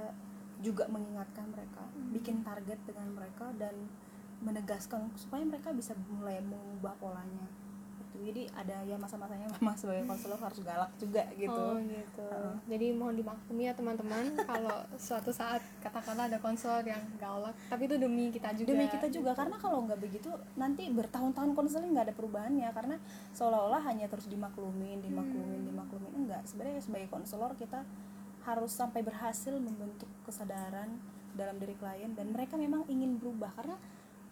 juga 0.63 0.87
mengingatkan 0.87 1.49
mereka 1.51 1.83
bikin 2.15 2.45
target 2.47 2.79
dengan 2.87 3.09
mereka 3.17 3.51
dan 3.59 3.75
menegaskan 4.43 5.11
supaya 5.19 5.43
mereka 5.43 5.71
bisa 5.75 5.95
mulai 6.11 6.39
mengubah 6.43 6.95
polanya 6.99 7.47
gitu. 8.13 8.29
jadi 8.29 8.43
ada 8.53 8.77
ya 8.85 8.97
masa-masanya 9.01 9.47
memang 9.59 9.77
sebagai 9.77 10.05
konselor 10.05 10.41
harus 10.41 10.61
galak 10.61 10.93
juga 11.01 11.25
gitu 11.35 11.53
Oh 11.53 11.79
gitu. 11.81 12.29
Jadi 12.69 12.87
mohon 12.95 13.15
dimaklumi 13.17 13.69
ya 13.69 13.75
teman-teman 13.77 14.25
kalau 14.51 14.79
suatu 14.97 15.31
saat 15.33 15.61
katakanlah 15.81 16.29
ada 16.29 16.39
konselor 16.41 16.85
yang 16.85 17.01
galak, 17.17 17.55
tapi 17.69 17.89
itu 17.89 17.97
demi 17.97 18.29
kita 18.33 18.53
juga. 18.57 18.69
demi 18.69 18.87
kita 18.89 19.07
juga 19.09 19.33
karena 19.37 19.57
kalau 19.61 19.85
nggak 19.87 20.01
begitu 20.01 20.31
nanti 20.59 20.89
bertahun-tahun 20.91 21.53
konseling 21.57 21.93
nggak 21.93 22.13
ada 22.13 22.15
perubahannya 22.17 22.69
karena 22.73 22.97
seolah-olah 23.37 23.83
hanya 23.89 24.09
terus 24.09 24.29
dimaklumin 24.29 25.01
dimaklumin 25.01 25.65
dimaklumin 25.65 26.13
enggak 26.25 26.43
sebenarnya 26.49 26.83
sebagai 26.83 27.09
konselor 27.09 27.53
kita 27.57 27.85
harus 28.43 28.73
sampai 28.75 29.07
berhasil 29.07 29.55
membentuk 29.55 30.11
kesadaran 30.27 30.99
dalam 31.33 31.57
diri 31.57 31.73
klien 31.79 32.13
dan 32.13 32.29
mereka 32.29 32.61
memang 32.61 32.85
ingin 32.91 33.17
berubah 33.17 33.55
karena 33.57 33.77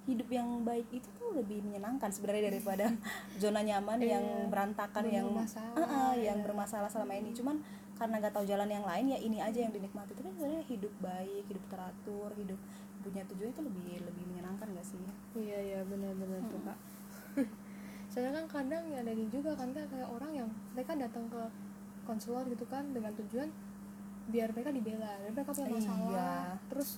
hidup 0.04 0.28
yang 0.28 0.48
baik 0.62 0.88
itu 0.90 1.08
tuh 1.14 1.36
lebih 1.36 1.60
menyenangkan 1.60 2.08
sebenarnya 2.08 2.48
daripada 2.48 2.86
zona 3.42 3.60
nyaman 3.60 3.98
yang 4.00 4.24
Iya, 4.24 4.48
berantakan 4.48 5.02
belum 5.04 5.14
yang 5.14 5.26
bermasalah, 5.30 5.76
Ah, 5.76 5.94
ah, 6.08 6.12
yang 6.16 6.38
iya. 6.38 6.44
bermasalah 6.44 6.88
selama 6.88 7.14
ini 7.14 7.30
cuman 7.32 7.56
karena 7.94 8.14
nggak 8.16 8.32
tahu 8.32 8.44
jalan 8.44 8.64
yang 8.66 8.82
lain 8.82 9.06
ya 9.08 9.18
ini 9.18 9.38
aja 9.38 9.58
yang 9.60 9.72
dinikmati 9.72 10.16
tapi 10.16 10.32
sebenarnya 10.32 10.64
hidup 10.64 10.92
baik 10.98 11.44
hidup 11.46 11.64
teratur 11.68 12.32
hidup 12.34 12.56
punya 13.00 13.24
tujuan 13.28 13.48
itu 13.50 13.60
lebih 13.60 13.84
lebih 14.02 14.24
menyenangkan 14.26 14.66
gak 14.72 14.84
sih 14.84 15.00
Iya 15.32 15.58
iya 15.60 15.80
benar-benar 15.84 16.40
tuh 16.48 16.60
kak. 16.60 16.78
Soalnya 18.10 18.42
kan 18.42 18.46
kadang 18.50 18.84
ada 18.90 19.06
ini 19.06 19.30
juga 19.30 19.54
kan 19.54 19.70
Kak, 19.70 19.86
kayak 19.86 20.08
orang 20.10 20.32
yang 20.34 20.48
mereka 20.74 20.98
datang 20.98 21.30
ke 21.30 21.42
konselor 22.02 22.42
gitu 22.44 22.66
kan 22.66 22.90
dengan 22.90 23.14
tujuan 23.14 23.46
biar 24.26 24.50
mereka 24.50 24.70
dibela, 24.70 25.10
dan 25.16 25.30
mereka 25.30 25.50
punya 25.50 25.64
Iya. 25.64 25.76
masalah, 25.78 26.42
terus 26.66 26.90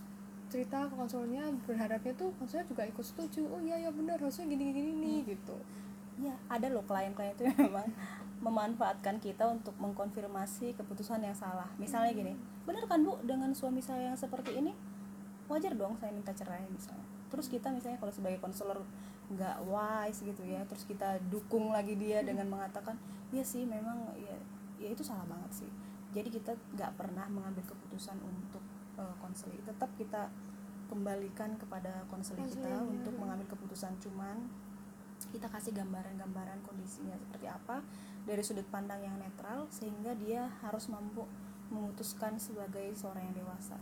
cerita 0.52 0.84
ke 0.84 0.92
konselornya 0.92 1.48
berharapnya 1.64 2.12
tuh 2.12 2.36
konselor 2.36 2.68
juga 2.68 2.84
ikut 2.84 3.00
setuju 3.00 3.48
oh 3.48 3.60
iya 3.64 3.88
ya 3.88 3.90
benar 3.90 4.20
harusnya 4.20 4.44
gini 4.44 4.68
gini 4.76 4.92
nih 5.00 5.18
gitu 5.32 5.56
Iya, 6.20 6.34
ada 6.46 6.66
loh 6.68 6.84
klien-klien 6.84 7.32
itu 7.32 7.48
memang 7.56 7.88
memanfaatkan 8.46 9.22
kita 9.22 9.48
untuk 9.48 9.72
mengkonfirmasi 9.80 10.76
keputusan 10.76 11.24
yang 11.24 11.34
salah. 11.34 11.70
Misalnya 11.82 12.12
gini, 12.12 12.34
benar 12.68 12.84
kan 12.86 13.00
bu 13.02 13.16
dengan 13.24 13.54
suami 13.56 13.80
saya 13.80 14.12
yang 14.12 14.18
seperti 14.18 14.54
ini? 14.58 14.70
Wajar 15.50 15.74
dong 15.74 15.96
saya 15.98 16.12
minta 16.12 16.34
cerai 16.34 16.68
misalnya. 16.68 17.06
Terus 17.32 17.48
kita 17.48 17.72
misalnya 17.72 17.96
kalau 17.96 18.12
sebagai 18.12 18.38
konselor 18.38 18.84
nggak 19.32 19.64
wise 19.64 20.20
gitu 20.20 20.42
ya, 20.44 20.60
terus 20.68 20.84
kita 20.84 21.16
dukung 21.32 21.72
lagi 21.72 21.96
dia 21.96 22.20
dengan 22.20 22.44
mengatakan, 22.50 22.94
iya 23.32 23.42
sih 23.42 23.64
memang 23.64 24.12
ya, 24.20 24.36
ya 24.76 24.88
itu 24.92 25.00
salah 25.00 25.24
banget 25.24 25.64
sih. 25.64 25.70
Jadi 26.12 26.28
kita 26.28 26.52
nggak 26.76 26.92
pernah 27.00 27.24
mengambil 27.32 27.64
keputusan 27.64 28.20
untuk 28.20 28.60
konseling. 29.18 29.60
Tetap 29.62 29.90
kita 29.96 30.28
kembalikan 30.86 31.56
kepada 31.56 32.04
konseling 32.06 32.44
kita 32.44 32.68
Konseling, 32.68 33.00
untuk 33.00 33.14
ya. 33.16 33.20
mengambil 33.20 33.46
keputusan 33.48 33.96
cuman 33.98 34.44
kita 35.32 35.48
kasih 35.48 35.72
gambaran-gambaran 35.72 36.60
kondisinya 36.60 37.16
seperti 37.16 37.48
apa 37.48 37.80
dari 38.28 38.42
sudut 38.44 38.66
pandang 38.68 39.00
yang 39.00 39.16
netral 39.16 39.64
sehingga 39.72 40.12
dia 40.12 40.50
harus 40.60 40.90
mampu 40.92 41.24
memutuskan 41.72 42.36
sebagai 42.36 42.92
seorang 42.92 43.30
yang 43.30 43.36
dewasa 43.40 43.78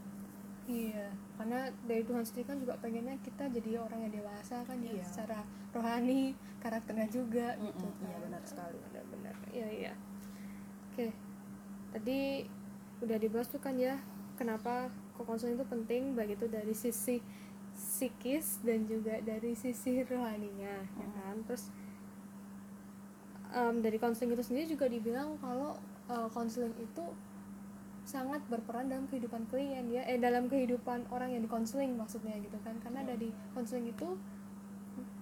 iya 0.68 1.10
karena 1.34 1.72
dari 1.82 2.06
Tuhan 2.06 2.22
sendiri 2.22 2.46
kan 2.46 2.58
juga 2.60 2.78
pengennya 2.78 3.18
kita 3.18 3.50
jadi 3.50 3.82
orang 3.82 4.06
yang 4.06 4.14
dewasa 4.14 4.62
kan 4.62 4.78
ya 4.78 4.94
Iya. 4.94 5.02
secara 5.02 5.40
rohani 5.72 6.36
karakternya 6.60 7.08
juga 7.10 7.56
Mm-mm, 7.58 7.66
gitu 7.66 7.86
iya, 7.98 8.14
kan. 8.14 8.20
benar 8.22 8.42
sekali. 8.46 8.76
benar-benar 8.86 9.34
iya 9.50 9.66
iya 9.66 9.92
oke 10.92 11.06
tadi 11.90 12.46
udah 13.00 13.16
dibahas 13.18 13.48
tuh 13.48 13.58
kan 13.58 13.74
ya 13.74 13.98
kenapa 14.40 14.88
kok 15.12 15.28
konseling 15.28 15.60
itu 15.60 15.66
penting 15.68 16.02
baik 16.16 16.40
itu 16.40 16.48
dari 16.48 16.72
sisi 16.72 17.20
psikis 17.76 18.64
dan 18.64 18.88
juga 18.88 19.20
dari 19.20 19.52
sisi 19.52 20.00
rohaninya 20.02 20.80
ya 20.80 21.06
Mm. 21.06 21.12
kan 21.20 21.36
terus 21.44 21.68
em, 23.52 23.74
dari 23.84 23.98
konseling 24.00 24.32
itu 24.32 24.44
sendiri 24.44 24.66
juga 24.72 24.86
dibilang 24.88 25.36
kalau 25.44 25.76
eh, 26.08 26.28
konseling 26.32 26.72
itu 26.80 27.04
sangat 28.02 28.40
berperan 28.50 28.88
dalam 28.90 29.06
kehidupan 29.06 29.46
klien 29.52 29.86
ya 29.92 30.02
eh 30.08 30.18
dalam 30.18 30.48
kehidupan 30.50 31.06
orang 31.14 31.36
yang 31.36 31.44
dikonseling 31.44 31.94
maksudnya 31.94 32.34
gitu 32.40 32.56
kan 32.64 32.74
karena 32.82 33.04
Hmm. 33.04 33.10
dari 33.14 33.28
konseling 33.54 33.92
itu 33.92 34.08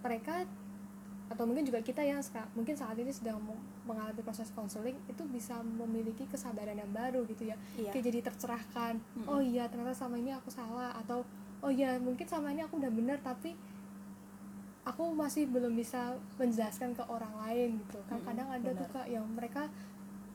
mereka 0.01 0.47
atau 1.29 1.45
mungkin 1.45 1.61
juga 1.63 1.79
kita 1.79 2.01
yang 2.01 2.19
seka- 2.19 2.49
mungkin 2.53 2.73
saat 2.73 2.97
ini 2.97 3.09
sedang 3.09 3.37
mengalami 3.85 4.17
proses 4.19 4.49
konseling 4.51 4.97
itu 5.05 5.23
bisa 5.27 5.61
memiliki 5.61 6.25
kesadaran 6.25 6.73
yang 6.73 6.89
baru 6.91 7.25
gitu 7.25 7.45
ya. 7.45 7.57
Iya. 7.75 7.93
kayak 7.93 8.05
jadi 8.07 8.19
tercerahkan. 8.25 8.95
Mm-mm. 8.97 9.29
oh 9.29 9.39
iya 9.39 9.65
ternyata 9.67 9.93
sama 9.93 10.17
ini 10.17 10.33
aku 10.33 10.49
salah 10.49 10.97
atau 10.97 11.23
oh 11.59 11.69
iya 11.69 11.99
mungkin 11.99 12.25
sama 12.25 12.49
ini 12.49 12.63
aku 12.63 12.77
udah 12.77 12.89
benar 12.89 13.21
tapi 13.21 13.53
aku 14.83 15.05
masih 15.13 15.45
belum 15.47 15.75
bisa 15.75 16.01
menjelaskan 16.37 16.93
ke 16.93 17.05
orang 17.07 17.35
lain 17.39 17.77
gitu. 17.79 18.01
Kan 18.07 18.19
Mm-mm, 18.19 18.27
kadang 18.27 18.49
ada 18.49 18.71
tuh 18.75 18.89
kak 18.89 19.07
yang 19.07 19.29
mereka 19.29 19.69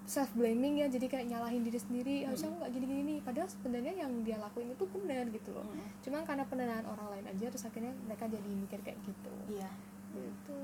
self 0.03 0.29
blaming 0.33 0.77
ya 0.77 0.87
jadi 0.87 1.07
kayak 1.07 1.25
nyalahin 1.27 1.63
diri 1.63 1.79
sendiri. 1.79 2.15
Harusnya 2.23 2.51
aku 2.51 2.57
nggak 2.61 2.71
gini 2.71 2.85
gini 2.85 3.01
nih. 3.03 3.19
Padahal 3.19 3.49
sebenarnya 3.49 3.93
yang 3.97 4.11
dia 4.21 4.37
lakuin 4.37 4.69
itu 4.69 4.85
benar 4.85 5.25
gitu 5.27 5.49
loh. 5.51 5.65
Mm-mm. 5.65 5.89
cuman 5.99 6.21
karena 6.21 6.43
penilaian 6.45 6.85
orang 6.85 7.07
lain 7.09 7.25
aja 7.27 7.45
terus 7.47 7.65
akhirnya 7.65 7.97
mereka 7.99 8.27
jadi 8.27 8.45
mikir 8.45 8.79
kayak 8.79 8.99
gitu. 9.01 9.33
Iya 9.49 9.71
gitu 10.13 10.57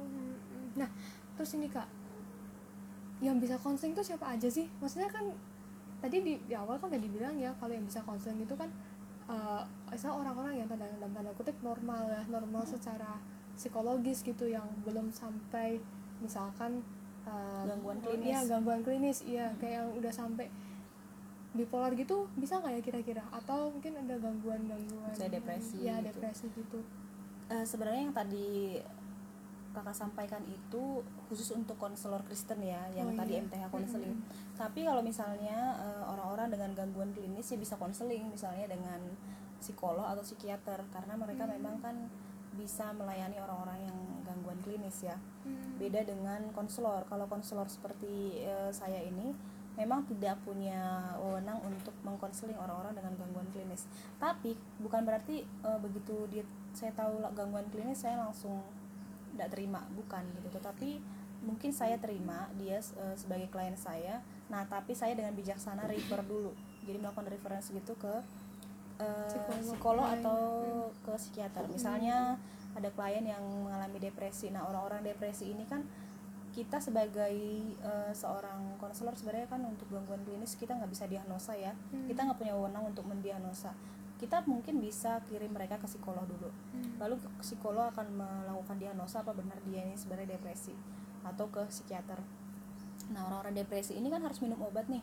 nah 0.78 0.90
terus 1.40 1.56
ini 1.56 1.72
kak. 1.72 1.88
Yang 3.24 3.48
bisa 3.48 3.56
konseling 3.64 3.96
itu 3.96 4.04
siapa 4.04 4.28
aja 4.32 4.48
sih? 4.52 4.68
Maksudnya 4.84 5.08
kan 5.08 5.24
tadi 6.04 6.20
di, 6.20 6.34
di 6.48 6.56
awal 6.56 6.76
kan 6.80 6.92
udah 6.92 7.00
dibilang 7.00 7.36
ya 7.40 7.52
kalau 7.60 7.72
yang 7.76 7.88
bisa 7.88 8.04
konseling 8.04 8.44
itu 8.44 8.56
kan 8.60 8.68
eh 9.32 9.64
misalnya 9.88 10.16
orang-orang 10.20 10.54
yang 10.60 10.68
tanda 10.68 10.88
dalam 10.88 11.12
tanda 11.16 11.32
kutip 11.36 11.56
normal 11.64 12.08
ya 12.12 12.24
normal 12.28 12.64
secara 12.68 13.20
psikologis 13.56 14.24
gitu 14.24 14.48
yang 14.48 14.64
belum 14.84 15.12
sampai 15.12 15.80
misalkan 16.24 16.84
eh, 17.28 17.64
Gangguan 17.68 18.00
oh, 18.00 18.04
klinis. 18.04 18.28
iya 18.32 18.40
gangguan 18.48 18.82
klinis 18.84 19.20
iya 19.28 19.52
kayak 19.60 19.84
yang 19.84 19.90
udah 19.96 20.12
sampai 20.12 20.48
bipolar 21.56 21.92
gitu 21.96 22.28
bisa 22.36 22.60
nggak 22.60 22.74
ya 22.78 22.82
kira-kira? 22.84 23.24
Atau 23.32 23.74
mungkin 23.74 23.96
ada 23.96 24.16
gangguan-gangguan 24.22 25.12
Misalnya 25.12 25.40
depresi 25.42 25.78
ya 25.82 25.98
gitu. 26.00 26.08
depresi 26.14 26.46
gitu. 26.54 26.80
Eh, 27.50 27.66
sebenarnya 27.66 28.02
yang 28.06 28.16
tadi 28.16 28.78
kakak 29.80 29.96
sampaikan 29.96 30.44
itu 30.44 31.00
khusus 31.26 31.56
untuk 31.56 31.80
konselor 31.80 32.20
Kristen 32.28 32.60
ya 32.60 32.84
yang 32.92 33.08
Oh, 33.08 33.16
tadi 33.16 33.40
iya. 33.40 33.44
MTH 33.48 33.64
konseling 33.72 34.20
tapi 34.54 34.84
kalau 34.84 35.00
misalnya 35.00 35.56
eh, 35.80 36.04
orang-orang 36.04 36.52
dengan 36.52 36.76
gangguan 36.76 37.16
klinis 37.16 37.48
ya 37.48 37.56
bisa 37.56 37.80
konseling 37.80 38.28
misalnya 38.28 38.68
dengan 38.68 39.00
psikolog 39.58 40.04
atau 40.04 40.20
psikiater 40.20 40.84
karena 40.92 41.16
mereka 41.16 41.48
Hmm. 41.48 41.56
memang 41.56 41.76
kan 41.80 41.96
bisa 42.54 42.92
melayani 42.92 43.40
orang-orang 43.40 43.88
yang 43.88 43.98
gangguan 44.24 44.60
klinis 44.60 45.00
ya 45.02 45.16
Hmm. 45.48 45.80
beda 45.80 46.04
dengan 46.04 46.52
konselor 46.52 47.08
kalau 47.08 47.24
konselor 47.26 47.72
seperti 47.72 48.44
eh, 48.44 48.68
saya 48.70 49.00
ini 49.00 49.32
memang 49.80 50.04
tidak 50.04 50.36
punya 50.44 51.16
wewenang 51.16 51.56
untuk 51.64 51.96
mengkonseling 52.04 52.60
orang-orang 52.60 52.92
dengan 52.92 53.16
gangguan 53.16 53.48
klinis 53.50 53.88
tapi 54.20 54.52
bukan 54.78 55.08
berarti 55.08 55.40
eh, 55.44 55.80
begitu 55.80 56.28
dia 56.28 56.44
saya 56.76 56.92
tahu 56.92 57.24
gangguan 57.32 57.64
klinis 57.72 58.04
saya 58.04 58.20
langsung 58.20 58.60
tidak 59.40 59.56
terima 59.56 59.88
bukan 59.96 60.28
gitu. 60.36 60.52
Tetapi 60.60 61.00
mungkin 61.40 61.72
saya 61.72 61.96
terima 61.96 62.52
dia 62.60 62.84
eh, 62.84 63.16
sebagai 63.16 63.48
klien 63.48 63.80
saya. 63.80 64.20
Nah 64.52 64.68
tapi 64.68 64.92
saya 64.92 65.16
dengan 65.16 65.32
bijaksana 65.32 65.88
refer 65.88 66.20
dulu. 66.28 66.52
Jadi 66.84 67.00
melakukan 67.00 67.32
referensi 67.32 67.72
gitu 67.72 67.96
ke 67.96 68.14
eh, 69.00 69.32
Psikolog. 69.32 69.64
psikolog 69.64 70.08
Hmm. 70.12 70.16
atau 70.20 70.40
ke 71.08 71.14
psikiater. 71.16 71.64
Misalnya 71.72 72.36
ada 72.76 72.90
klien 72.92 73.24
yang 73.24 73.42
mengalami 73.42 73.98
depresi. 74.04 74.52
Nah 74.52 74.68
orang-orang 74.68 75.08
depresi 75.08 75.56
ini 75.56 75.64
kan 75.64 75.88
kita 76.52 76.84
sebagai 76.84 77.32
eh, 77.80 78.12
seorang 78.12 78.76
konselor 78.82 79.16
sebenarnya 79.16 79.48
kan 79.48 79.64
untuk 79.64 79.88
gangguan 79.88 80.20
klinis 80.28 80.60
kita 80.60 80.76
nggak 80.76 80.92
bisa 80.92 81.08
diagnosa 81.08 81.56
ya. 81.56 81.72
Hmm. 81.96 82.10
kita 82.12 82.28
nggak 82.28 82.38
punya 82.42 82.54
wewenang 82.60 82.92
untuk 82.92 83.08
mendiagnosa 83.08 83.72
kita 84.20 84.44
mungkin 84.44 84.84
bisa 84.84 85.24
kirim 85.32 85.56
mereka 85.56 85.80
ke 85.80 85.88
psikolog 85.88 86.28
dulu. 86.28 86.52
Hmm. 86.76 87.00
lalu 87.00 87.16
psikolog 87.40 87.88
akan 87.96 88.20
melakukan 88.20 88.76
diagnosa 88.76 89.24
apa 89.24 89.32
benar 89.32 89.56
dia 89.64 89.88
ini 89.88 89.96
sebenarnya 89.96 90.36
depresi 90.36 90.76
atau 91.24 91.48
ke 91.48 91.64
psikiater. 91.72 92.20
Nah 93.16 93.26
orang-orang 93.32 93.64
depresi 93.64 93.96
ini 93.96 94.12
kan 94.12 94.20
harus 94.22 94.44
minum 94.44 94.60
obat 94.60 94.92
nih 94.92 95.02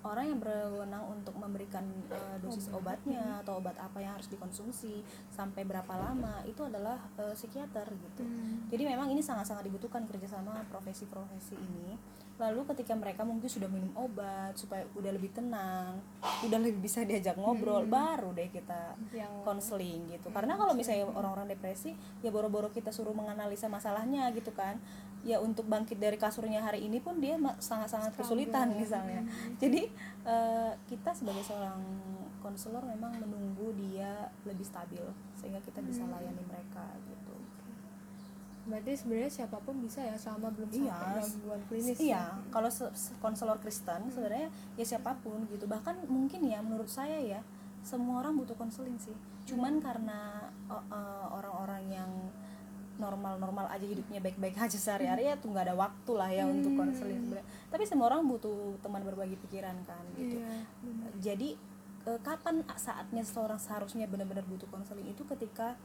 orang 0.00 0.24
yang 0.26 0.38
berwenang 0.38 1.04
untuk 1.06 1.36
memberikan 1.36 1.84
eh, 2.08 2.36
dosis 2.40 2.72
Obat. 2.72 2.96
obatnya 3.04 3.44
atau 3.44 3.60
obat 3.60 3.76
apa 3.76 4.00
yang 4.00 4.16
harus 4.16 4.28
dikonsumsi 4.28 5.04
sampai 5.28 5.62
berapa 5.62 5.92
lama 5.92 6.40
itu 6.44 6.64
adalah 6.64 6.96
eh, 7.16 7.34
psikiater 7.34 7.84
gitu 7.86 8.22
Hmm. 8.22 8.64
jadi 8.68 8.88
memang 8.88 9.08
ini 9.08 9.20
sangat-sangat 9.20 9.64
dibutuhkan 9.64 10.04
kerjasama 10.04 10.64
profesi-profesi 10.68 11.56
ini. 11.56 11.96
Lalu 12.40 12.64
ketika 12.72 12.96
mereka 12.96 13.20
mungkin 13.20 13.44
sudah 13.44 13.68
minum 13.68 13.92
obat 13.92 14.56
supaya 14.56 14.88
udah 14.96 15.12
lebih 15.12 15.28
tenang, 15.28 16.00
udah 16.40 16.56
lebih 16.56 16.80
bisa 16.80 17.04
diajak 17.04 17.36
ngobrol, 17.36 17.84
Hmm. 17.84 17.92
baru 17.92 18.32
deh 18.32 18.48
kita 18.48 18.96
yang 19.12 19.44
konseling 19.44 20.08
gitu. 20.08 20.32
Karena 20.32 20.56
kalau 20.56 20.72
misalnya 20.72 21.04
orang-orang 21.04 21.52
depresi, 21.52 21.92
ya 22.24 22.32
boro-boro 22.32 22.72
kita 22.72 22.88
suruh 22.88 23.12
menganalisa 23.12 23.68
masalahnya 23.68 24.32
gitu 24.32 24.56
kan. 24.56 24.80
Ya 25.22 25.36
untuk 25.36 25.64
bangkit 25.64 25.96
dari 25.96 26.16
kasurnya 26.16 26.60
hari 26.60 26.80
ini 26.82 26.96
pun 26.96 27.18
dia 27.18 27.36
sangat-sangat 27.58 28.14
kesulitan 28.14 28.72
misalnya. 28.74 29.20
Hmm. 29.20 29.56
Jadi 29.56 29.84
eh, 30.22 30.72
kita 30.86 31.10
sebagai 31.10 31.42
seorang 31.42 31.76
konselor 32.38 32.80
memang 32.82 33.12
menunggu 33.18 33.68
dia 33.74 34.08
lebih 34.42 34.64
stabil 34.64 35.04
sehingga 35.34 35.60
kita 35.60 35.80
bisa 35.80 36.02
Hmm. 36.02 36.12
layani 36.14 36.40
mereka 36.42 36.84
gitu. 37.02 37.36
berarti 38.60 38.92
sebenarnya 38.94 39.32
siapa 39.34 39.56
pun 39.58 39.80
bisa 39.80 39.98
ya 39.98 40.14
selama 40.14 40.52
belum 40.52 40.68
Iya, 40.70 40.94
sampai 40.94 41.16
gangguan 41.18 41.60
klinis 41.66 41.96
iya 41.98 42.22
ya? 42.22 42.24
kalau 42.50 42.70
se- 42.70 42.92
se- 42.92 43.16
konselor 43.18 43.56
Kristen 43.58 44.06
sebenarnya 44.06 44.46
ya 44.76 44.84
siapa 44.86 45.16
pun 45.16 45.42
gitu 45.48 45.64
bahkan 45.66 45.96
mungkin 46.06 46.44
ya 46.44 46.60
menurut 46.60 46.86
saya 46.86 47.18
ya 47.18 47.40
semua 47.80 48.20
orang 48.20 48.36
butuh 48.36 48.54
konseling 48.54 48.94
sih 48.94 49.16
cuman 49.44 49.80
karena 49.80 50.44
eh, 50.70 51.26
orang-orang 51.30 51.82
yang 51.90 52.10
normal-normal 53.00 53.66
aja 53.66 53.82
hidupnya 53.82 54.20
baik-baik 54.20 54.54
aja 54.54 54.76
sehari-hari 54.76 55.24
ya 55.24 55.34
tuh 55.34 55.48
nggak 55.48 55.64
ada 55.66 55.74
waktu 55.74 56.12
lah 56.12 56.28
ya 56.28 56.44
untuk 56.44 56.76
Hmm. 56.76 56.84
konseling 56.84 57.18
sebenarnya. 57.18 57.48
Tapi 57.66 57.82
semua 57.84 58.06
orang 58.06 58.28
butuh 58.28 58.76
teman 58.78 59.00
berbagi 59.00 59.40
pikiran 59.40 59.76
kan 59.82 60.04
gitu. 60.14 60.36
iya 60.36 60.68
benar. 60.84 61.10
jadi 61.16 61.48
eh, 62.00 62.20
kapan 62.20 62.60
saatnya 62.76 63.20
seseorang 63.20 63.56
seharusnya 63.56 64.04
benar-benar 64.04 64.44
butuh 64.44 64.68
konseling? 64.68 65.08
Itu 65.08 65.24
ketika 65.24 65.76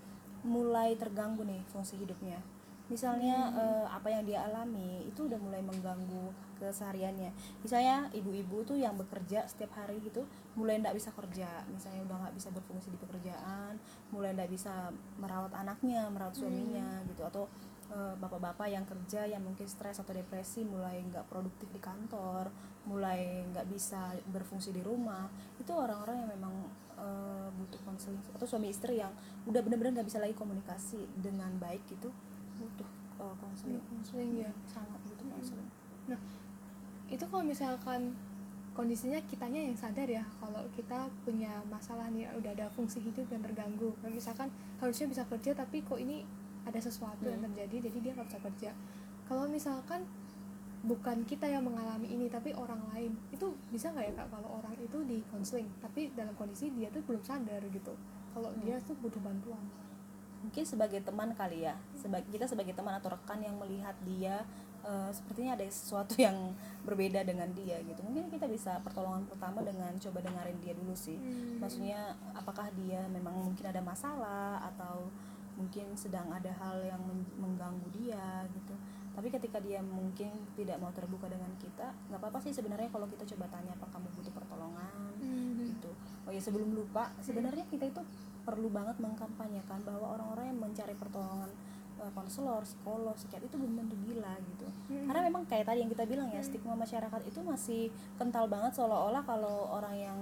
mulai 0.44 0.94
terganggu 0.94 1.42
nih 1.42 1.64
fungsi 1.68 1.98
hidupnya 1.98 2.38
misalnya 2.86 3.50
eh, 3.58 3.86
apa 3.90 4.08
yang 4.14 4.24
dia 4.30 4.46
alami 4.46 5.10
itu 5.10 5.26
udah 5.26 5.40
mulai 5.42 5.62
mengganggu 5.66 6.30
kesehariannya. 6.62 7.34
Misalnya 7.66 8.08
ibu-ibu 8.14 8.64
tuh 8.64 8.78
yang 8.78 8.96
bekerja 8.96 9.44
setiap 9.50 9.76
hari 9.76 10.00
gitu 10.06 10.24
mulai 10.54 10.80
ndak 10.80 10.96
bisa 10.96 11.10
kerja. 11.12 11.66
Misalnya 11.68 12.06
udah 12.06 12.18
nggak 12.26 12.36
bisa 12.38 12.50
berfungsi 12.54 12.94
di 12.94 13.00
pekerjaan 13.02 13.78
mulai 14.14 14.32
ndak 14.38 14.50
bisa 14.54 14.94
merawat 15.18 15.52
anaknya 15.58 16.08
merawat 16.14 16.38
suaminya 16.38 17.02
gitu. 17.10 17.26
Atau 17.26 17.50
eh, 17.90 18.14
bapak-bapak 18.22 18.68
yang 18.70 18.86
kerja 18.86 19.26
yang 19.26 19.42
mungkin 19.42 19.66
stres 19.66 19.98
atau 19.98 20.14
depresi 20.14 20.62
mulai 20.64 21.02
nggak 21.02 21.26
produktif 21.26 21.68
di 21.74 21.82
kantor 21.82 22.50
mulai 22.86 23.42
nggak 23.50 23.66
bisa 23.66 24.14
berfungsi 24.30 24.70
di 24.70 24.86
rumah 24.86 25.26
itu 25.58 25.74
orang-orang 25.74 26.22
yang 26.22 26.30
memang 26.38 26.54
eh, 27.02 27.50
butuh 27.50 27.82
konseling 27.82 28.22
atau 28.30 28.46
suami 28.46 28.70
istri 28.70 29.02
yang 29.02 29.10
udah 29.50 29.62
bener-bener 29.66 30.02
nggak 30.02 30.08
bisa 30.08 30.22
lagi 30.22 30.38
komunikasi 30.38 31.02
dengan 31.18 31.50
baik 31.58 31.82
gitu 31.90 32.14
butuh 32.60 32.90
eh, 33.20 33.36
konseling 33.40 33.84
konseling 33.88 34.32
ya 34.40 34.52
sangat 34.68 35.00
butuh 35.08 35.28
konseling 35.32 35.70
nah 36.08 36.20
itu 37.06 37.26
kalau 37.30 37.44
misalkan 37.46 38.14
kondisinya 38.76 39.16
kitanya 39.32 39.62
yang 39.64 39.78
sadar 39.78 40.04
ya 40.04 40.20
kalau 40.42 40.60
kita 40.76 41.08
punya 41.24 41.64
masalah 41.72 42.12
nih 42.12 42.28
udah 42.36 42.52
ada 42.52 42.68
fungsi 42.76 43.00
hidup 43.00 43.24
yang 43.32 43.40
terganggu. 43.40 43.96
Kayak 44.04 44.20
misalkan 44.20 44.52
harusnya 44.84 45.08
bisa 45.08 45.24
kerja 45.32 45.56
tapi 45.56 45.80
kok 45.80 45.96
ini 45.96 46.28
ada 46.68 46.76
sesuatu 46.76 47.24
yang 47.24 47.40
Hmm. 47.40 47.56
terjadi 47.56 47.88
jadi 47.88 47.98
dia 48.04 48.12
nggak 48.20 48.28
bisa 48.28 48.40
kerja. 48.44 48.72
Kalau 49.32 49.48
misalkan 49.48 50.04
bukan 50.84 51.24
kita 51.24 51.48
yang 51.48 51.64
mengalami 51.64 52.12
ini 52.12 52.28
tapi 52.28 52.52
orang 52.52 52.84
lain 52.92 53.16
itu 53.32 53.48
bisa 53.72 53.96
nggak 53.96 54.12
ya 54.12 54.14
kak 54.20 54.28
kalau 54.28 54.60
orang 54.60 54.76
itu 54.76 54.98
di 55.08 55.24
konseling 55.32 55.72
tapi 55.80 56.12
dalam 56.12 56.36
kondisi 56.36 56.68
dia 56.76 56.92
tuh 56.92 57.00
belum 57.08 57.24
sadar 57.24 57.64
gitu. 57.72 57.96
Kalau 58.36 58.52
Hmm. 58.52 58.60
dia 58.60 58.76
tuh 58.84 58.98
butuh 59.00 59.24
bantuan 59.24 59.64
mungkin 60.46 60.62
sebagai 60.62 61.02
teman 61.02 61.34
kali 61.34 61.66
ya. 61.66 61.74
Sebagai 61.98 62.30
kita 62.30 62.46
sebagai 62.46 62.78
teman 62.78 62.94
atau 63.02 63.10
rekan 63.10 63.42
yang 63.42 63.58
melihat 63.58 63.98
dia 64.06 64.46
eh, 64.86 65.10
sepertinya 65.10 65.58
ada 65.58 65.66
sesuatu 65.66 66.14
yang 66.26 66.54
berbeda 66.86 67.26
dengan 67.26 67.50
dia 67.58 67.82
gitu. 67.82 68.06
Mungkin 68.06 68.30
kita 68.30 68.46
bisa 68.46 68.78
pertolongan 68.86 69.26
pertama 69.26 69.66
dengan 69.66 69.90
coba 69.98 70.22
dengerin 70.22 70.62
dia 70.62 70.74
dulu 70.78 70.94
sih. 70.94 71.18
Hmm. 71.18 71.58
maksudnya 71.58 72.14
apakah 72.38 72.70
dia 72.78 73.02
memang 73.10 73.34
mungkin 73.42 73.66
ada 73.66 73.82
masalah 73.82 74.62
atau 74.70 75.10
mungkin 75.58 75.96
sedang 75.96 76.28
ada 76.30 76.52
hal 76.62 76.84
yang 76.84 77.02
men- 77.02 77.34
mengganggu 77.42 77.90
dia 77.90 78.46
gitu. 78.54 78.78
Tapi 79.16 79.32
ketika 79.32 79.64
dia 79.64 79.80
mungkin 79.80 80.30
tidak 80.60 80.76
mau 80.78 80.92
terbuka 80.92 81.32
dengan 81.32 81.50
kita 81.58 81.90
nggak 82.12 82.20
apa-apa 82.20 82.44
sih 82.44 82.52
sebenarnya 82.52 82.92
kalau 82.92 83.08
kita 83.08 83.24
coba 83.34 83.48
tanya 83.50 83.74
apa 83.74 83.88
kamu 83.90 84.08
butuh 84.14 84.34
pertolongan. 84.36 85.12
Hmm. 85.24 85.65
Oh 86.26 86.32
ya 86.32 86.42
sebelum 86.42 86.74
lupa 86.74 87.14
sebenarnya 87.20 87.66
kita 87.66 87.86
itu 87.86 88.02
perlu 88.42 88.70
banget 88.70 88.98
mengkampanyekan 88.98 89.82
bahwa 89.82 90.14
orang-orang 90.14 90.50
yang 90.50 90.60
mencari 90.60 90.94
pertolongan 90.94 91.50
eh, 91.98 92.12
konselor 92.12 92.62
psikolog 92.62 93.14
psikiater 93.14 93.46
itu 93.46 93.58
belum 93.58 93.74
tentu 93.80 93.96
gila 94.04 94.34
gitu. 94.38 94.68
Hmm. 94.86 95.06
karena 95.06 95.22
memang 95.24 95.44
kayak 95.46 95.66
tadi 95.66 95.82
yang 95.82 95.90
kita 95.90 96.06
bilang 96.06 96.30
ya 96.30 96.42
stigma 96.42 96.74
masyarakat 96.76 97.22
itu 97.26 97.40
masih 97.42 97.82
kental 98.16 98.46
banget 98.46 98.74
seolah-olah 98.74 99.24
kalau 99.24 99.70
orang 99.72 99.96
yang 99.96 100.20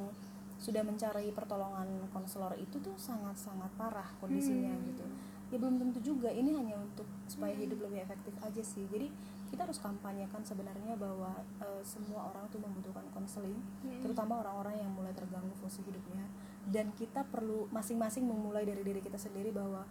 sudah 0.56 0.80
mencari 0.80 1.28
pertolongan 1.36 1.88
konselor 2.10 2.56
itu 2.56 2.80
tuh 2.80 2.96
sangat-sangat 2.96 3.68
parah 3.76 4.08
kondisinya 4.18 4.72
Hmm. 4.72 4.86
gitu. 4.88 5.04
Ya 5.52 5.60
belum 5.60 5.76
tentu 5.78 6.00
juga 6.02 6.32
ini 6.32 6.56
hanya 6.56 6.80
untuk 6.80 7.04
supaya 7.28 7.52
hidup 7.54 7.84
lebih 7.84 8.02
efektif 8.02 8.32
aja 8.40 8.64
sih. 8.64 8.88
Jadi 8.88 9.12
kita 9.54 9.64
harus 9.64 9.78
kampanyekan 9.78 10.42
sebenarnya 10.42 10.98
bahwa 10.98 11.30
eh, 11.60 11.82
semua 11.84 12.26
orang 12.28 12.50
tuh 12.50 12.58
membutuhkan 12.58 13.06
konseling 13.12 13.54
Hmm. 13.80 14.02
terutama 14.02 14.42
orang-orang 14.42 14.80
yang 14.80 14.90
mulai 14.90 15.14
terganggu 15.14 15.54
fungsi 15.54 15.84
hidupnya 15.84 16.26
dan 16.66 16.90
kita 16.92 17.22
perlu 17.24 17.70
masing-masing 17.70 18.24
memulai 18.24 18.64
dari 18.64 18.82
diri 18.82 18.98
kita 18.98 19.16
sendiri 19.16 19.52
bahwa 19.52 19.86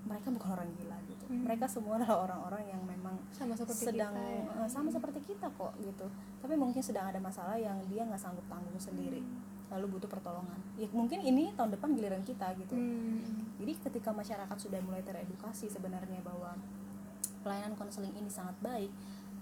mereka 0.00 0.28
bukan 0.28 0.50
orang 0.52 0.68
gila 0.74 0.98
gitu 1.06 1.24
Hmm. 1.26 1.42
mereka 1.42 1.64
semua 1.66 1.96
adalah 1.96 2.18
orang-orang 2.22 2.64
yang 2.66 2.82
memang 2.82 3.16
sama 3.30 3.52
seperti 3.54 3.88
sedang 3.88 4.12
kita 4.12 4.28
ya. 4.28 4.42
eh, 4.58 4.68
sama 4.68 4.88
seperti 4.88 5.20
kita 5.22 5.46
kok 5.50 5.72
gitu 5.78 6.06
tapi 6.38 6.54
mungkin 6.54 6.80
sedang 6.80 7.06
ada 7.06 7.18
masalah 7.18 7.56
yang 7.56 7.80
dia 7.86 8.04
nggak 8.04 8.18
sanggup 8.18 8.44
tanggung 8.46 8.76
sendiri 8.78 9.24
lalu 9.68 9.86
butuh 9.90 10.08
pertolongan 10.08 10.56
ya 10.74 10.88
mungkin 10.90 11.20
ini 11.20 11.52
tahun 11.52 11.72
depan 11.72 11.92
giliran 11.92 12.20
kita 12.22 12.52
gitu 12.56 12.72
Hmm. 12.72 13.52
jadi 13.56 13.72
ketika 13.82 14.10
masyarakat 14.12 14.56
sudah 14.56 14.80
mulai 14.80 15.00
teredukasi 15.00 15.68
sebenarnya 15.68 16.20
bahwa 16.20 16.56
pelayanan 17.40 17.74
konseling 17.74 18.12
ini 18.12 18.28
sangat 18.28 18.54
baik 18.60 18.90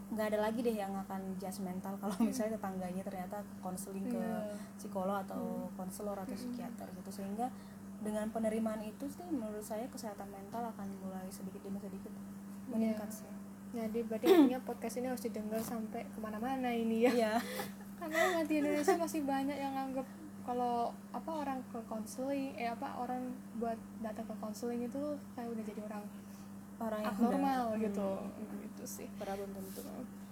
nggak 0.07 0.27
ada 0.31 0.39
lagi 0.39 0.63
deh 0.63 0.79
yang 0.79 0.95
akan 0.95 1.35
judgmental 1.35 1.99
kalau 2.03 2.15
misalnya 2.23 2.55
tetangganya 2.55 3.03
ternyata 3.03 3.43
konseling 3.59 4.07
ke 4.07 4.15
Iya. 4.15 4.55
psikolog 4.79 5.19
atau 5.27 5.67
konselor 5.75 6.15
atau 6.15 6.31
psikiater 6.31 6.87
gitu. 6.95 7.11
Sehingga 7.11 7.51
dengan 7.99 8.31
penerimaan 8.31 8.79
itu 8.87 9.03
sih 9.11 9.27
menurut 9.27 9.65
saya 9.65 9.83
kesehatan 9.91 10.31
mental 10.31 10.63
akan 10.63 10.87
mulai 11.03 11.27
sedikit 11.27 11.59
demi 11.59 11.83
sedikit 11.83 12.13
meningkat 12.71 13.11
sih. 13.11 13.27
Jadi 13.75 14.07
berarti 14.07 14.31
artinya 14.31 14.61
podcast 14.63 14.95
ini 14.97 15.11
harus 15.11 15.27
didengar 15.27 15.59
sampai 15.59 16.07
ke 16.07 16.19
mana-mana 16.23 16.71
ini 16.71 17.03
ya. 17.03 17.11
iya. 17.11 17.35
Karena 17.99 18.47
di 18.47 18.63
Indonesia 18.63 18.95
masih 18.95 19.27
banyak 19.27 19.59
yang 19.59 19.75
nganggap 19.75 20.07
kalau 20.47 20.95
apa 21.11 21.31
orang 21.35 21.59
ke 21.75 21.83
konseling, 21.91 22.55
eh 22.55 22.71
apa 22.71 22.95
orang 23.03 23.27
buat 23.59 23.75
datang 23.99 24.31
ke 24.31 24.35
konseling 24.39 24.87
itu 24.87 25.03
kayak 25.35 25.51
udah 25.51 25.65
jadi 25.67 25.81
orang 25.83 26.07
orang 26.79 27.01
yang 27.01 27.11
abnormal 27.11 27.63
udah- 27.69 27.81
gitu. 27.81 28.09
Hmm, 28.21 28.57
Gitu 28.63 28.85
sih. 28.85 29.09
belum 29.17 29.51
tentu 29.51 29.81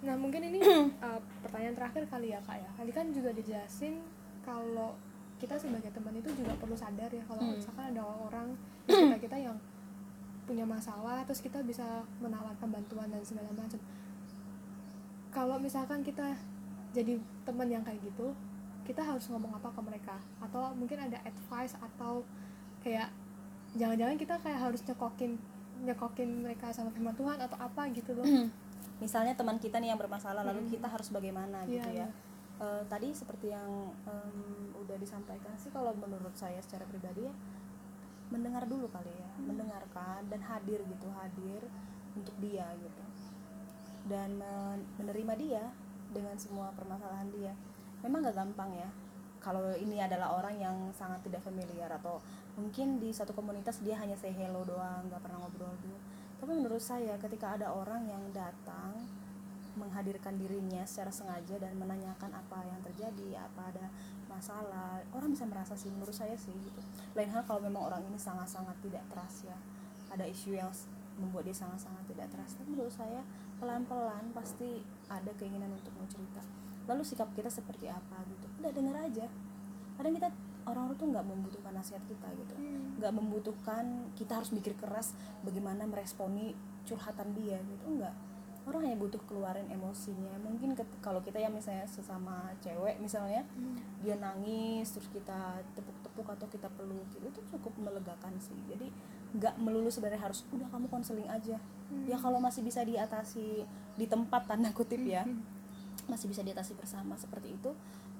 Nah 0.01 0.13
mungkin 0.13 0.41
ini 0.43 0.59
uh, 1.01 1.19
pertanyaan 1.43 1.73
terakhir 1.73 2.03
kali 2.05 2.29
ya 2.29 2.39
kak 2.41 2.57
ya. 2.57 2.69
Tadi 2.75 2.91
kan 2.91 3.05
juga 3.09 3.29
dijelasin 3.31 4.01
kalau 4.41 4.93
kita 5.35 5.57
sebagai 5.57 5.89
teman 5.89 6.13
itu 6.13 6.29
juga 6.31 6.53
perlu 6.55 6.73
sadar 6.73 7.09
ya 7.09 7.23
kalau 7.25 7.41
Hmm. 7.41 7.57
misalkan 7.57 7.85
ada 7.89 8.03
orang 8.03 8.47
di 8.85 8.93
sekitar 8.93 9.19
kita 9.19 9.37
yang 9.41 9.57
punya 10.45 10.61
masalah 10.61 11.25
terus 11.25 11.41
kita 11.41 11.57
bisa 11.59 11.81
menawarkan 12.19 12.69
bantuan 12.69 13.09
dan 13.09 13.21
segala 13.21 13.49
macam. 13.51 13.81
Kalau 15.29 15.57
misalkan 15.57 15.99
kita 15.99 16.37
jadi 16.91 17.17
teman 17.43 17.67
yang 17.67 17.83
kayak 17.83 17.99
gitu, 17.99 18.31
kita 18.85 19.01
harus 19.01 19.25
ngomong 19.27 19.51
apa 19.51 19.67
ke 19.67 19.81
mereka 19.81 20.15
atau 20.39 20.71
mungkin 20.71 21.01
ada 21.01 21.19
advice 21.25 21.75
atau 21.75 22.21
kayak 22.79 23.09
jangan-jangan 23.73 24.15
kita 24.15 24.35
kayak 24.39 24.59
harus 24.61 24.79
nyekokin 24.79 25.35
nyekokin 25.77 26.41
mereka 26.41 26.69
sama 26.69 26.87
firman 26.89 27.11
Tuhan 27.13 27.35
atau 27.37 27.57
apa 27.57 27.89
gitu 27.89 28.13
loh. 28.13 28.23
misalnya 28.95 29.33
teman 29.33 29.57
kita 29.57 29.75
nih 29.75 29.91
yang 29.91 29.99
bermasalah 29.99 30.39
lalu 30.41 30.63
Hmm. 30.63 30.71
kita 30.71 30.87
harus 30.87 31.09
bagaimana 31.09 31.63
Iya, 31.63 31.83
gitu 31.83 31.89
ya 31.91 31.97
iya. 32.01 32.07
Eh, 32.55 32.83
tadi 32.85 33.11
seperti 33.11 33.51
yang 33.51 33.67
em, 34.01 34.39
udah 34.73 34.95
disampaikan 34.95 35.51
sih 35.55 35.67
kalau 35.69 35.91
menurut 35.93 36.31
saya 36.33 36.55
secara 36.57 36.85
pribadi 36.85 37.19
ya 37.21 37.33
mendengar 38.25 38.63
dulu 38.63 38.87
kali 38.87 39.11
ya 39.11 39.27
Hmm. 39.33 39.51
mendengarkan 39.51 40.23
dan 40.25 40.39
hadir 40.41 40.79
gitu 40.79 41.07
hadir 41.11 41.59
untuk 42.13 42.31
dia 42.39 42.71
gitu 42.77 43.03
dan 44.05 44.31
men- 44.33 44.87
menerima 44.95 45.33
dia 45.35 45.63
dengan 46.07 46.35
semua 46.35 46.71
permasalahan 46.71 47.27
dia 47.29 47.51
memang 47.99 48.23
gak 48.23 48.37
gampang 48.37 48.71
ya 48.71 48.89
kalau 49.45 49.77
ini 49.77 50.01
adalah 50.01 50.33
orang 50.41 50.57
yang 50.57 50.73
sangat 50.89 51.21
tidak 51.21 51.45
familiar 51.45 51.93
atau 52.01 52.17
mungkin 52.57 52.97
di 52.97 53.13
satu 53.13 53.29
komunitas 53.37 53.77
dia 53.85 53.93
hanya 54.01 54.17
say 54.17 54.33
hello 54.33 54.65
doang 54.65 55.05
nggak 55.05 55.21
pernah 55.21 55.45
ngobrol 55.45 55.69
dulu. 55.85 56.01
Tapi 56.41 56.51
menurut 56.57 56.81
saya 56.81 57.13
ketika 57.21 57.53
ada 57.53 57.69
orang 57.69 58.09
yang 58.09 58.25
datang 58.33 59.05
menghadirkan 59.77 60.39
dirinya 60.41 60.81
secara 60.89 61.13
sengaja 61.13 61.61
dan 61.61 61.77
menanyakan 61.77 62.31
apa 62.33 62.63
yang 62.65 62.79
terjadi 62.81 63.45
apa 63.45 63.69
ada 63.69 63.85
masalah 64.25 65.03
orang 65.13 65.29
bisa 65.35 65.45
merasa 65.45 65.77
sih 65.77 65.93
menurut 65.93 66.15
saya 66.15 66.33
sih 66.33 66.51
gitu. 66.51 66.81
Lain 67.13 67.29
hal 67.29 67.45
kalau 67.45 67.61
memang 67.61 67.85
orang 67.85 68.01
ini 68.09 68.17
sangat-sangat 68.17 68.73
tidak 68.81 69.05
trust 69.13 69.45
ya. 69.45 69.57
Ada 70.09 70.25
isu 70.25 70.57
yang 70.57 70.73
membuat 71.21 71.45
dia 71.45 71.53
sangat-sangat 71.53 72.01
tidak 72.09 72.33
trust. 72.33 72.57
Tapi 72.57 72.73
menurut 72.73 72.91
saya 72.91 73.21
pelan-pelan 73.61 74.33
pasti 74.33 74.81
ada 75.05 75.31
keinginan 75.37 75.69
untuk 75.69 75.93
mau 75.95 76.07
cerita. 76.09 76.41
Lalu 76.89 77.03
sikap 77.05 77.29
kita 77.37 77.51
seperti 77.51 77.91
apa 77.91 78.25
gitu 78.25 78.47
udah 78.65 78.73
denger 78.73 78.97
aja. 78.97 79.25
Kadang 79.95 80.13
kita 80.17 80.29
orang-orang 80.65 80.97
tuh 80.97 81.07
nggak 81.13 81.25
membutuhkan 81.29 81.73
nasihat 81.77 82.03
kita 82.09 82.27
gitu. 82.41 82.55
Hmm. 82.57 82.97
nggak 82.97 83.13
membutuhkan 83.13 83.85
kita 84.17 84.39
harus 84.39 84.49
mikir 84.55 84.73
keras 84.79 85.13
bagaimana 85.43 85.83
meresponi 85.85 86.55
curhatan 86.87 87.35
dia 87.37 87.59
gitu 87.59 87.85
enggak 87.85 88.15
orang 88.65 88.81
hanya 88.89 88.97
butuh 88.97 89.21
keluarin 89.29 89.69
emosinya. 89.69 90.41
Mungkin 90.41 90.73
kalau 90.97 91.21
kita 91.21 91.37
ya 91.37 91.53
misalnya 91.53 91.85
sesama 91.85 92.49
cewek 92.65 92.97
misalnya 92.97 93.45
Hmm. 93.53 93.77
dia 94.01 94.17
nangis 94.17 94.89
terus 94.89 95.05
kita 95.13 95.61
tepuk-tepuk 95.77 96.25
atau 96.25 96.47
kita 96.49 96.65
peluk 96.73 97.05
gitu 97.13 97.29
itu 97.29 97.41
cukup 97.53 97.77
melegakan 97.77 98.33
sih. 98.41 98.57
Jadi 98.65 98.89
nggak 99.37 99.61
melulu 99.61 99.93
sebenarnya 99.93 100.17
harus 100.17 100.41
udah 100.49 100.65
kamu 100.73 100.89
konseling 100.89 101.29
aja. 101.29 101.61
Ya 102.09 102.17
kalau 102.17 102.41
masih 102.41 102.65
bisa 102.65 102.81
diatasi 102.81 103.69
di 103.95 104.05
tempat 104.09 104.49
tanda 104.49 104.73
kutip 104.73 105.05
ya. 105.05 105.29
Masih 106.09 106.25
bisa 106.25 106.41
diatasi 106.41 106.73
bersama 106.73 107.13
seperti 107.21 107.53
itu 107.53 107.69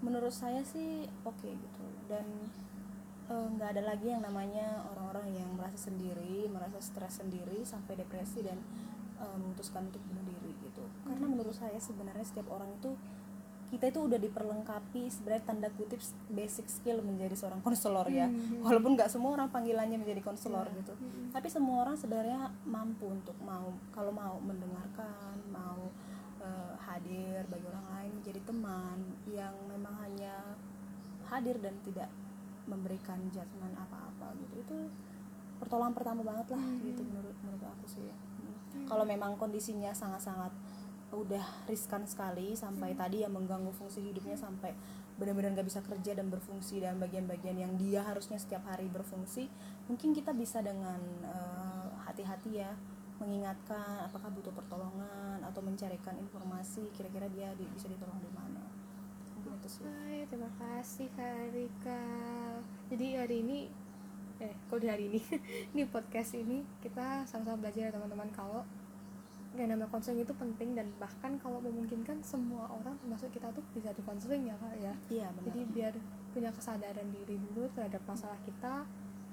menurut 0.05 0.29
saya 0.31 0.61
sih 0.63 0.89
oke 1.23 1.43
gitu 1.47 1.83
dan 2.05 2.25
eh, 3.25 3.47
nggak 3.51 3.69
ada 3.71 3.83
lagi 3.87 4.07
yang 4.07 4.21
namanya 4.21 4.85
orang-orang 4.87 5.33
yang 5.33 5.49
merasa 5.51 5.81
sendiri 5.83 6.45
merasa 6.47 6.77
stres 6.79 7.17
sendiri 7.17 7.61
sampai 7.63 7.97
depresi 7.97 8.39
dan 8.39 8.61
eh, 9.17 9.35
memutuskan 9.35 9.89
untuk 9.89 10.01
bunuh 10.03 10.21
diri 10.23 10.53
gitu 10.61 10.85
karena 11.03 11.25
menurut 11.25 11.53
saya 11.53 11.79
sebenarnya 11.79 12.21
setiap 12.23 12.47
orang 12.49 12.69
itu 12.71 12.93
kita 13.65 13.89
itu 13.89 13.97
udah 13.99 14.21
diperlengkapi 14.21 15.09
sebenarnya 15.09 15.43
tanda 15.43 15.69
kutip 15.71 15.97
basic 16.29 16.69
skill 16.69 17.01
menjadi 17.01 17.33
seorang 17.33 17.59
konselor 17.59 18.05
ya 18.07 18.29
Hmm. 18.29 18.61
walaupun 18.61 18.93
nggak 18.93 19.09
semua 19.09 19.33
orang 19.33 19.49
panggilannya 19.49 19.97
menjadi 19.97 20.21
konselor 20.21 20.69
Iya. 20.69 20.75
gitu 20.79 20.93
Hmm. 20.93 21.33
tapi 21.33 21.49
semua 21.49 21.81
orang 21.81 21.97
sebenarnya 21.97 22.39
mampu 22.63 23.09
untuk 23.09 23.33
mau 23.41 23.73
kalau 23.89 24.13
mau 24.13 24.37
mendengarkan 24.39 25.33
mau 25.49 25.81
eh, 26.45 26.73
hadir 26.79 27.41
bagi 27.49 27.65
orang 27.65 27.87
lain 27.91 28.11
menjadi 28.15 28.39
teman 28.45 28.97
yang 29.25 29.53
memang 29.65 29.95
hanya 29.99 30.53
hadir 31.25 31.57
dan 31.57 31.73
tidak 31.81 32.09
memberikan 32.65 33.17
judgement 33.29 33.73
apa-apa 33.75 34.33
gitu 34.39 34.61
itu 34.61 34.77
pertolongan 35.57 35.93
pertama 35.93 36.21
banget 36.21 36.53
lah 36.53 36.61
Hmm. 36.61 36.81
gitu 36.81 37.01
menurut 37.01 37.37
menurut 37.41 37.65
aku 37.65 37.85
sih 37.87 38.05
Hmm. 38.05 38.85
kalau 38.85 39.03
memang 39.03 39.33
kondisinya 39.35 39.89
sangat-sangat 39.91 40.53
udah 41.15 41.45
riskan 41.65 42.03
sekali 42.03 42.53
sampai 42.53 42.91
tadi 42.91 43.23
yang 43.23 43.31
mengganggu 43.31 43.71
fungsi 43.71 44.03
hidupnya 44.03 44.35
sampai 44.35 44.75
benar-benar 45.15 45.55
nggak 45.55 45.63
bisa 45.63 45.79
kerja 45.79 46.11
dan 46.11 46.27
berfungsi 46.27 46.83
dan 46.83 46.99
bagian-bagian 46.99 47.55
yang 47.55 47.73
dia 47.79 48.03
harusnya 48.03 48.35
setiap 48.35 48.67
hari 48.67 48.91
berfungsi 48.91 49.47
mungkin 49.87 50.11
kita 50.11 50.35
bisa 50.35 50.59
dengan 50.59 50.99
eh, 51.23 51.87
hati-hati 52.03 52.51
ya 52.59 52.75
mengingatkan 53.19 54.07
apakah 54.11 54.27
butuh 54.33 54.51
pertolongan 54.51 55.39
atau 55.39 55.61
mencarikan 55.63 56.15
informasi 56.19 56.91
kira-kira 56.91 57.27
dia 57.31 57.51
di- 57.55 57.69
bisa 57.71 57.87
ditolong 57.87 58.19
di 58.19 58.31
mana. 58.35 58.63
Mungkin 59.39 59.55
itu 59.61 59.69
sih. 59.79 59.83
Hai, 59.87 60.27
terima 60.27 60.51
kasih 60.59 61.07
Kak 61.15 61.55
Rika. 61.55 62.03
Jadi 62.91 63.05
hari 63.15 63.37
ini 63.45 63.59
eh 64.43 64.51
kok 64.67 64.83
di 64.83 64.87
hari 64.91 65.07
ini? 65.07 65.21
Di 65.75 65.87
podcast 65.87 66.35
ini 66.35 66.59
kita 66.83 67.23
sama-sama 67.23 67.63
belajar 67.63 67.87
ya 67.87 67.91
teman-teman. 67.95 68.27
Kalau 68.35 68.67
yang 69.55 69.71
namanya 69.71 69.87
konseling 69.87 70.27
itu 70.27 70.35
penting 70.35 70.75
dan 70.75 70.91
bahkan 70.99 71.39
kalau 71.39 71.63
memungkinkan 71.63 72.19
semua 72.19 72.67
orang 72.67 72.99
termasuk 72.99 73.31
kita 73.31 73.47
tuh 73.55 73.63
bisa 73.71 73.95
di 73.95 74.03
konseling 74.03 74.51
ya 74.51 74.55
kak 74.59 74.75
ya? 74.75 74.93
Iya 75.07 75.27
benar. 75.31 75.45
Jadi 75.47 75.61
biar 75.71 75.93
punya 76.35 76.51
kesadaran 76.51 77.07
diri 77.15 77.39
dulu 77.39 77.63
terhadap 77.71 78.03
masalah 78.03 78.35
kita 78.43 78.83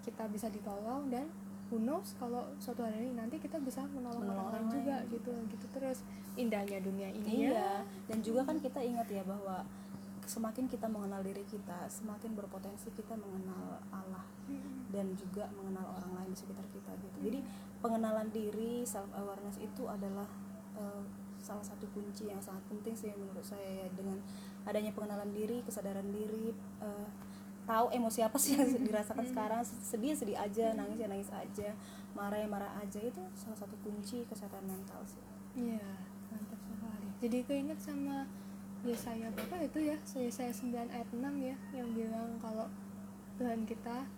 kita 0.06 0.26
bisa 0.30 0.46
ditolong 0.50 1.10
dan 1.10 1.26
who 1.72 1.80
knows 1.80 2.12
kalau 2.20 2.44
suatu 2.60 2.84
hari 2.84 3.08
nanti 3.16 3.40
kita 3.40 3.56
bisa 3.64 3.80
menolong, 3.88 4.28
Menolong 4.28 4.52
orang, 4.52 4.68
lain 4.68 4.76
juga 4.76 4.96
gitu 5.08 5.32
gitu 5.48 5.66
terus. 5.72 6.04
Indahnya 6.36 6.84
dunia 6.84 7.08
ini 7.08 7.48
ya. 7.48 7.56
iya 7.56 7.70
dan 8.12 8.20
juga 8.20 8.44
kan 8.44 8.60
kita 8.60 8.84
ingat 8.84 9.08
ya 9.08 9.24
bahwa 9.24 9.64
semakin 10.28 10.68
kita 10.68 10.86
mengenal 10.86 11.24
diri 11.24 11.42
kita 11.48 11.88
semakin 11.88 12.36
berpotensi 12.36 12.92
kita 12.94 13.16
mengenal 13.18 13.80
Allah 13.90 14.22
dan 14.92 15.16
juga 15.16 15.48
mengenal 15.56 15.96
orang 15.96 16.12
lain 16.20 16.30
di 16.36 16.38
sekitar 16.38 16.68
kita 16.68 16.92
gitu. 17.00 17.18
Jadi 17.32 17.40
pengenalan 17.80 18.28
diri 18.28 18.84
self 18.84 19.08
awareness 19.16 19.56
itu 19.56 19.88
adalah 19.88 20.28
eh, 20.76 21.02
salah 21.42 21.64
satu 21.64 21.88
kunci 21.90 22.28
yang 22.30 22.38
sangat 22.38 22.62
penting 22.68 22.94
sih 22.94 23.08
menurut 23.16 23.42
saya 23.42 23.64
ya. 23.64 23.88
Dengan 23.96 24.20
adanya 24.68 24.92
pengenalan 24.92 25.32
diri 25.32 25.64
kesadaran 25.64 26.06
diri 26.12 26.52
eh, 26.84 27.08
tahu 27.62 27.86
emosi 27.90 28.20
apa 28.20 28.34
sih 28.36 28.58
yang 28.58 28.68
dirasakan 28.82 29.22
sekarang 29.22 29.60
sedih 29.62 30.12
sedih 30.12 30.34
aja 30.34 30.74
nangis 30.74 30.98
ya 30.98 31.06
nangis 31.06 31.30
aja 31.30 31.70
marah 32.12 32.36
ya 32.36 32.48
marah 32.50 32.72
aja 32.76 32.98
itu 32.98 33.22
salah 33.32 33.54
satu 33.54 33.78
kunci 33.80 34.26
kesehatan 34.26 34.66
mental 34.66 35.00
sih 35.06 35.22
Iya, 35.52 35.84
mantap 36.32 36.56
sekali. 36.58 37.06
Jadi 37.20 37.38
keinget 37.44 37.76
sama 37.76 38.24
Yesaya 38.82 39.28
Bapak 39.36 39.68
itu 39.68 39.84
ya, 39.84 39.96
Yesaya 40.16 40.48
9 40.48 40.88
ayat 40.88 41.08
6 41.12 41.20
ya, 41.38 41.52
yang 41.76 41.92
bilang 41.92 42.40
kalau 42.40 42.72
Tuhan 43.36 43.68
kita 43.68 44.08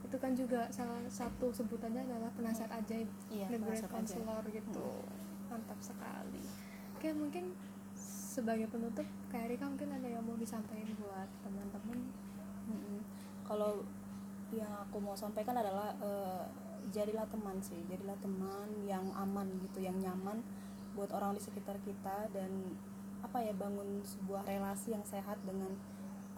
itu 0.00 0.16
kan 0.16 0.32
juga 0.32 0.64
salah 0.72 0.96
satu 1.06 1.52
sebutannya 1.52 2.08
adalah 2.08 2.32
penasihat 2.32 2.72
ajaib, 2.72 3.04
Iya, 3.28 3.52
the 3.52 3.60
great 3.60 3.84
ajaib. 3.84 3.92
counselor 3.92 4.42
gitu. 4.48 4.88
Mantap 5.52 5.76
sekali. 5.78 6.40
Oke, 6.96 7.12
mungkin 7.12 7.52
sebagai 7.92 8.72
penutup, 8.72 9.04
Kak 9.28 9.44
Erika 9.44 9.68
mungkin 9.68 9.92
ada 9.92 10.08
yang 10.08 10.24
mau 10.24 10.40
disampaikan 10.40 10.88
buat 10.96 11.28
teman-teman. 11.44 11.77
Kalau 13.48 13.80
yang 14.52 14.68
aku 14.84 15.00
mau 15.00 15.16
sampaikan 15.16 15.56
adalah 15.56 15.96
eh, 16.04 16.44
jadilah 16.92 17.24
teman 17.32 17.56
sih, 17.64 17.80
jadilah 17.88 18.16
teman 18.20 18.68
yang 18.84 19.08
aman 19.16 19.48
gitu, 19.64 19.80
yang 19.80 19.96
nyaman 19.96 20.44
buat 20.92 21.08
orang 21.16 21.36
di 21.36 21.40
sekitar 21.40 21.80
kita 21.80 22.28
dan 22.32 22.76
apa 23.24 23.42
ya 23.42 23.56
bangun 23.56 24.04
sebuah 24.04 24.46
relasi 24.46 24.94
yang 24.94 25.02
sehat 25.02 25.40
dengan 25.42 25.74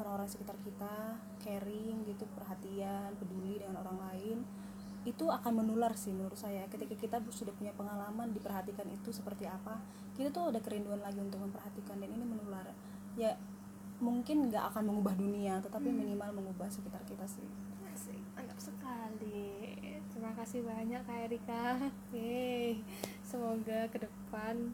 orang-orang 0.01 0.31
sekitar 0.33 0.57
kita, 0.65 1.21
caring 1.45 2.09
gitu, 2.09 2.25
perhatian, 2.33 3.13
peduli 3.21 3.61
dengan 3.61 3.85
orang 3.85 3.99
lain 4.11 4.39
itu 5.01 5.33
akan 5.33 5.65
menular 5.65 5.97
sih 5.97 6.13
menurut 6.13 6.37
saya. 6.37 6.69
Ketika 6.69 6.93
kita 6.93 7.17
sudah 7.33 7.57
punya 7.57 7.73
pengalaman 7.73 8.37
diperhatikan 8.37 8.85
itu 8.93 9.13
seperti 9.13 9.49
apa 9.49 9.81
kita 10.13 10.29
tuh 10.29 10.53
ada 10.53 10.61
kerinduan 10.61 11.01
lagi 11.01 11.17
untuk 11.17 11.41
memperhatikan 11.41 11.97
dan 11.97 12.11
ini 12.13 12.25
menular. 12.25 12.69
Ya 13.17 13.41
mungkin 14.01 14.49
nggak 14.49 14.75
akan 14.75 14.89
mengubah 14.89 15.15
dunia 15.15 15.61
tetapi 15.61 15.89
minimal 15.93 16.33
mengubah 16.33 16.69
sekitar 16.73 17.05
kita 17.05 17.25
sih 17.29 17.45
Asik, 17.91 18.23
mantap 18.39 18.57
sekali. 18.57 19.77
Terima 20.15 20.33
kasih 20.33 20.63
banyak 20.63 21.03
Kak 21.05 21.19
Erika. 21.27 21.77
Yeay. 22.15 22.81
Semoga 23.21 23.91
ke 23.91 23.99
depan 24.01 24.73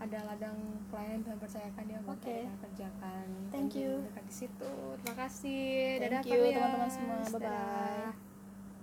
ada 0.00 0.18
ladang 0.24 0.58
pelayan 0.90 1.22
dan 1.22 1.36
percayakan 1.38 1.84
dia 1.84 1.98
buat 2.06 2.16
Oke. 2.16 2.26
Kak 2.26 2.38
Erika 2.38 2.56
kerjakan. 2.64 3.26
Thank 3.50 3.76
you. 3.76 4.00
dekat 4.08 4.24
di 4.24 4.34
situ. 4.34 4.72
Terima 5.02 5.16
kasih. 5.26 5.68
Thank 6.00 6.10
Dadah 6.10 6.22
you, 6.32 6.42
teman-teman 6.54 6.90
semua. 6.90 7.16
Bye-bye. 7.28 7.40
Dadah. 7.44 8.31